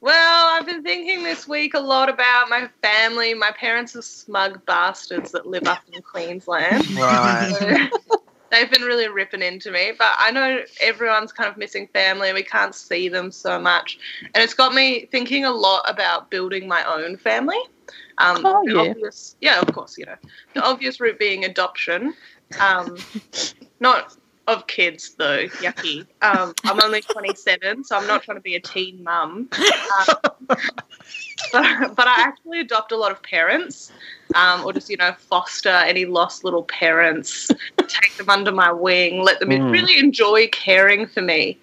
[0.00, 3.34] Well, I've been thinking this week a lot about my family.
[3.34, 6.86] My parents are smug bastards that live up in Queensland.
[6.96, 7.90] Right.
[8.08, 8.22] So
[8.52, 12.36] they've been really ripping into me, but I know everyone's kind of missing family and
[12.36, 13.98] we can't see them so much.
[14.36, 17.58] And it's got me thinking a lot about building my own family.
[18.20, 18.80] Um, yeah.
[18.80, 20.16] Obvious, yeah, of course, you know.
[20.54, 22.14] The obvious route being adoption.
[22.60, 22.96] Um,
[23.80, 24.16] not
[24.46, 25.46] of kids, though.
[25.46, 26.06] Yucky.
[26.22, 29.48] Um, I'm only 27, so I'm not trying to be a teen mum.
[30.08, 30.16] Um,
[30.48, 33.92] but, but I actually adopt a lot of parents,
[34.34, 37.48] um, or just you know foster any lost little parents,
[37.78, 39.72] take them under my wing, let them Mm.
[39.72, 41.58] really enjoy caring for me.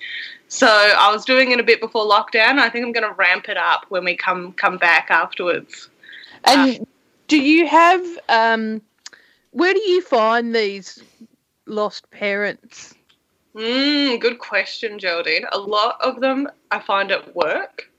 [0.50, 2.58] So I was doing it a bit before lockdown.
[2.58, 5.90] I think I'm going to ramp it up when we come come back afterwards.
[6.46, 6.88] And
[7.28, 8.82] do you have um
[9.52, 11.02] where do you find these
[11.66, 12.94] lost parents?
[13.56, 15.46] Mm, good question, Geraldine.
[15.52, 17.90] A lot of them I find at work.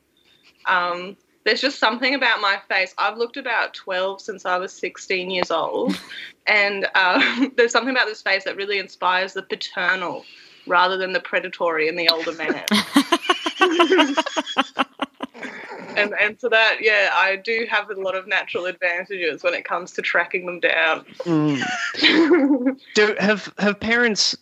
[0.66, 2.94] Um, there's just something about my face.
[2.98, 5.98] I've looked about 12 since I was 16 years old.
[6.50, 10.24] And um, there's something about this face that really inspires the paternal
[10.66, 12.64] rather than the predatory in the older man.
[16.02, 19.64] and, and so that, yeah, I do have a lot of natural advantages when it
[19.64, 21.04] comes to tracking them down.
[21.20, 22.78] Mm.
[22.94, 24.36] Do have have parents,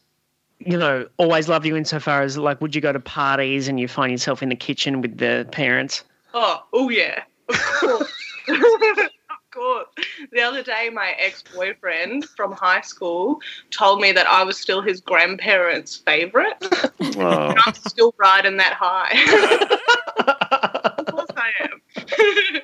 [0.59, 3.89] you know, always love you insofar as like, would you go to parties and you
[3.89, 6.05] find yourself in the kitchen with the parents?
[6.35, 8.13] Oh, oh yeah, of course.
[8.49, 9.11] of
[9.51, 9.87] course.
[10.33, 15.01] The other day, my ex-boyfriend from high school told me that I was still his
[15.01, 16.57] grandparents' favorite.
[17.17, 19.79] And I'm still riding that high.
[20.19, 21.81] Of course I am.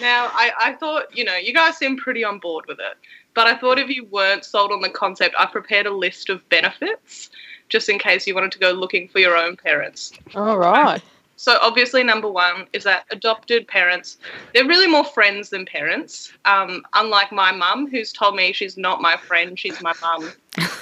[0.00, 2.96] now, I, I thought, you know, you guys seem pretty on board with it.
[3.34, 6.46] But I thought if you weren't sold on the concept, I prepared a list of
[6.48, 7.30] benefits
[7.68, 10.12] just in case you wanted to go looking for your own parents.
[10.34, 11.00] All right.
[11.36, 14.18] So obviously, number one is that adopted parents,
[14.52, 16.32] they're really more friends than parents.
[16.44, 20.32] Um, unlike my mum, who's told me she's not my friend, she's my mum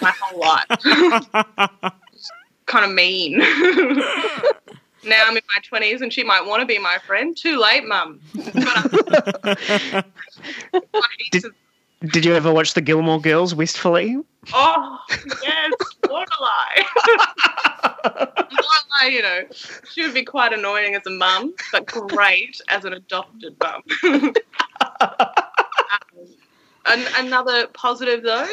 [0.01, 1.93] my whole life.
[2.67, 3.41] kind of mean.
[5.05, 7.37] now I'm in my 20s and she might want to be my friend.
[7.37, 8.21] Too late, mum.
[11.31, 11.45] Did,
[12.13, 14.17] did you ever watch the Gilmore Girls wistfully?
[14.53, 14.99] Oh,
[15.43, 15.73] yes,
[16.05, 16.85] Lorelai.
[18.51, 19.41] Lorelai, you know,
[19.91, 23.83] she would be quite annoying as a mum, but great as an adopted mum.
[24.05, 24.33] um,
[26.87, 28.47] an- another positive, though,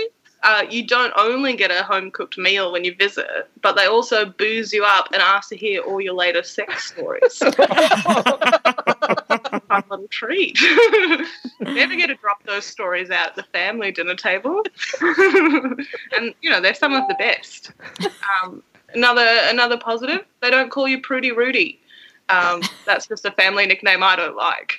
[0.45, 4.25] uh, you don't only get a home cooked meal when you visit, but they also
[4.25, 7.37] booze you up and ask to hear all your latest sex stories.
[7.39, 7.55] Fun
[9.89, 10.59] little treat.
[11.59, 14.61] Never get to drop those stories out at the family dinner table.
[15.01, 17.71] and you know they're some of the best.
[18.43, 18.61] Um,
[18.93, 21.81] another another positive, they don't call you Prudy Rudy.
[22.29, 24.73] Um, that's just a family nickname I don't like.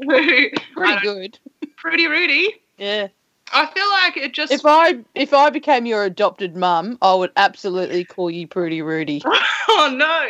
[0.00, 1.40] Pretty good.
[1.76, 2.60] Prudy Rudy.
[2.78, 3.08] Yeah.
[3.52, 4.52] I feel like it just.
[4.52, 9.22] If I if I became your adopted mum, I would absolutely call you Prudy Rudy.
[9.68, 10.26] Oh no!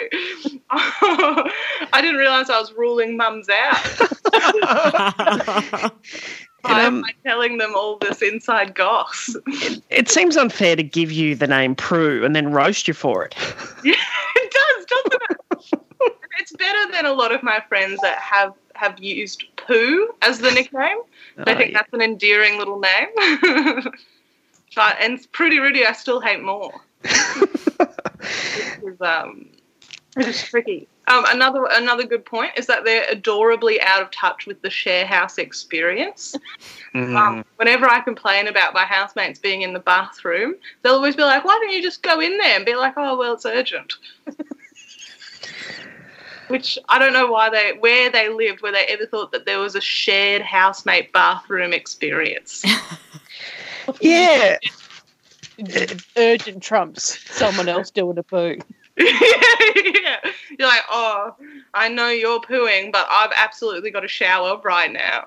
[1.92, 3.76] I didn't realise I was ruling mums out.
[6.62, 9.36] By, Um, by telling them all this inside goss.
[9.90, 13.36] It seems unfair to give you the name Prue and then roast you for it.
[13.84, 13.94] Yeah,
[14.36, 15.20] it does, doesn't it?
[16.40, 20.50] it's better than a lot of my friends that have have used poo as the
[20.50, 20.98] nickname.
[21.38, 21.78] Oh, think yeah.
[21.78, 23.08] that's an endearing little name.
[24.74, 26.72] but and Pretty Rudy, I still hate more.
[28.82, 29.50] Is, um,
[30.16, 30.88] it is tricky.
[31.08, 35.04] Um, another another good point is that they're adorably out of touch with the share
[35.04, 36.34] house experience.
[36.94, 41.44] Um, whenever I complain about my housemates being in the bathroom, they'll always be like,
[41.44, 43.92] "Why don't you just go in there and be like, oh well, it's urgent."
[46.48, 49.58] Which I don't know why they where they lived, where they ever thought that there
[49.58, 52.64] was a shared housemate bathroom experience.
[54.00, 54.58] yeah.
[56.16, 58.58] Urgent trumps someone else doing a poo.
[58.96, 60.16] yeah.
[60.58, 61.34] You're like, oh,
[61.74, 65.26] I know you're pooing, but I've absolutely got a shower right now.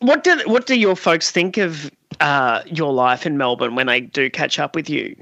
[0.00, 1.90] What do what do your folks think of
[2.20, 5.16] uh, your life in Melbourne when they do catch up with you?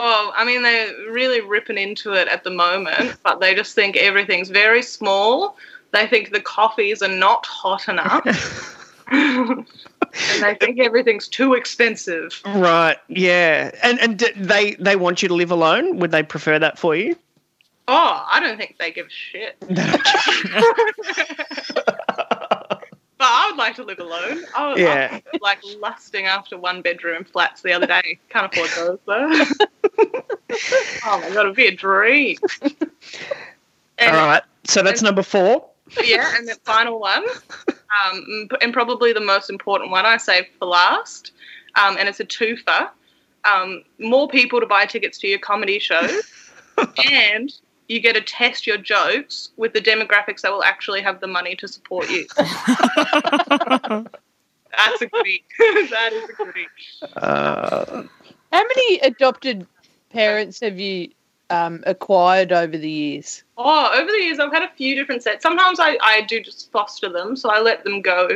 [0.00, 3.96] Oh, I mean, they're really ripping into it at the moment, but they just think
[3.96, 5.56] everything's very small.
[5.92, 8.24] They think the coffees are not hot enough.
[9.10, 9.66] and
[10.40, 12.40] they think everything's too expensive.
[12.46, 12.96] Right.
[13.08, 13.72] Yeah.
[13.82, 15.98] And and they they want you to live alone.
[15.98, 17.16] Would they prefer that for you?
[17.88, 19.56] Oh, I don't think they give a shit.
[23.18, 24.44] but I would like to live alone.
[24.56, 25.20] I was, Yeah.
[25.40, 28.18] Like lusting after one bedroom flats the other day.
[28.28, 29.44] Can't afford those though.
[31.04, 32.36] oh my god, it'd be a dream.
[32.62, 34.42] All right.
[34.64, 35.68] So that's number four.
[36.04, 37.24] yeah, and the final one,
[38.04, 41.32] um, and probably the most important one I saved for last,
[41.82, 42.90] um, and it's a twofer.
[43.44, 46.22] Um, more people to buy tickets to your comedy shows,
[47.10, 47.52] and
[47.88, 51.56] you get to test your jokes with the demographics that will actually have the money
[51.56, 52.26] to support you.
[52.36, 52.50] That's
[55.00, 55.42] a goodie.
[55.90, 56.66] that is a goodie.
[57.16, 58.02] Uh,
[58.52, 59.66] How many adopted
[60.10, 61.10] parents have you
[61.50, 63.42] um, acquired over the years?
[63.56, 65.42] Oh, over the years, I've had a few different sets.
[65.42, 68.28] Sometimes I, I do just foster them, so I let them go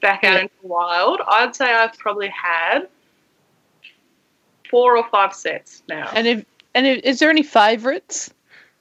[0.00, 1.20] back out into the wild.
[1.26, 2.88] I'd say I've probably had
[4.70, 6.08] four or five sets now.
[6.14, 8.32] And if, and if, is there any favourites?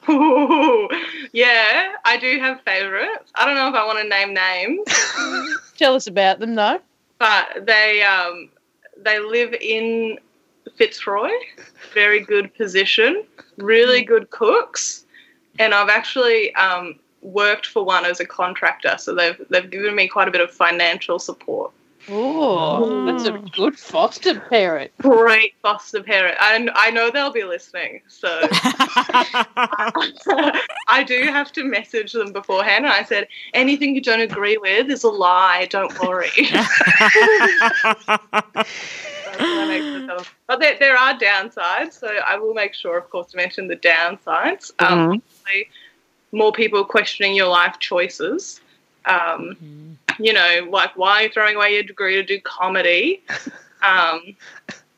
[0.10, 0.90] Ooh,
[1.32, 3.32] yeah, I do have favourites.
[3.36, 6.80] I don't know if I want to name names, Tell us about them, though.
[7.20, 8.50] but they um,
[8.98, 10.18] they live in
[10.76, 11.30] Fitzroy.
[11.94, 13.24] Very good position,
[13.58, 15.06] really good cooks,
[15.60, 20.08] and I've actually um, worked for one as a contractor, so they've they've given me
[20.08, 21.72] quite a bit of financial support.
[22.10, 24.92] Oh, that's a good foster parent.
[24.98, 28.48] Great foster parent, and I know they'll be listening, so
[30.88, 32.86] I do have to message them beforehand.
[32.86, 35.68] And I said, anything you don't agree with is a lie.
[35.70, 36.30] Don't worry.
[40.48, 43.78] but there, there are downsides, so I will make sure, of course, to mention the
[43.78, 44.72] downsides.
[44.80, 45.68] Um, Mhm.
[46.34, 48.62] more people questioning your life choices.
[49.06, 53.24] Um, You know, like why are you throwing away your degree to do comedy?
[53.84, 54.36] Um,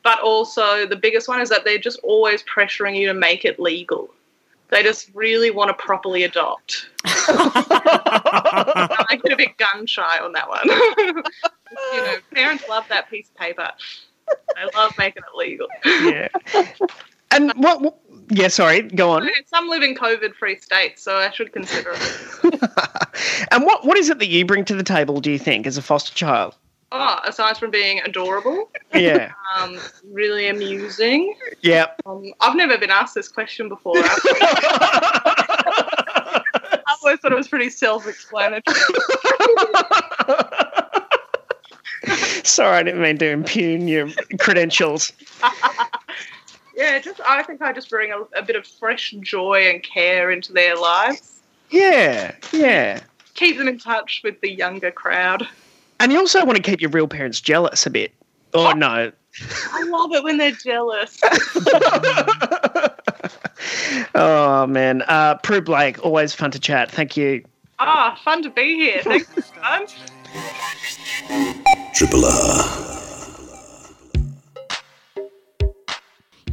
[0.02, 3.58] but also, the biggest one is that they're just always pressuring you to make it
[3.58, 4.10] legal.
[4.68, 6.88] They just really want to properly adopt.
[7.06, 10.68] I get a bit gun shy on that one.
[11.92, 13.70] you know, parents love that piece of paper.
[14.28, 15.68] They love making it legal.
[15.84, 16.28] yeah.
[17.30, 17.98] And what, what?
[18.30, 18.48] Yeah.
[18.48, 18.82] Sorry.
[18.82, 19.28] Go on.
[19.46, 22.60] Some live in COVID-free states, so I should consider it.
[23.50, 25.20] And what what is it that you bring to the table?
[25.20, 26.54] Do you think as a foster child?
[26.92, 29.32] Oh, aside from being adorable, Yeah.
[29.56, 29.78] um,
[30.12, 31.34] really amusing.
[31.60, 31.86] Yeah.
[32.06, 33.94] Um, I've never been asked this question before.
[33.96, 34.80] I
[37.02, 38.76] always thought it was pretty self-explanatory.
[42.44, 45.12] Sorry, I didn't mean to impugn your credentials.
[46.76, 50.30] Yeah, just I think I just bring a, a bit of fresh joy and care
[50.30, 51.40] into their lives.
[51.70, 52.34] Yeah.
[52.52, 53.00] Yeah.
[53.34, 55.46] Keep them in touch with the younger crowd.
[56.00, 58.12] And you also want to keep your real parents jealous a bit.
[58.52, 59.10] Oh no.
[59.72, 61.20] I love it when they're jealous.
[64.14, 65.02] Oh man.
[65.02, 66.90] Uh, Prue Blake, always fun to chat.
[66.90, 67.44] Thank you.
[67.78, 69.02] Ah, fun to be here.
[69.02, 69.42] Thanks for.
[71.94, 73.00] Triple R.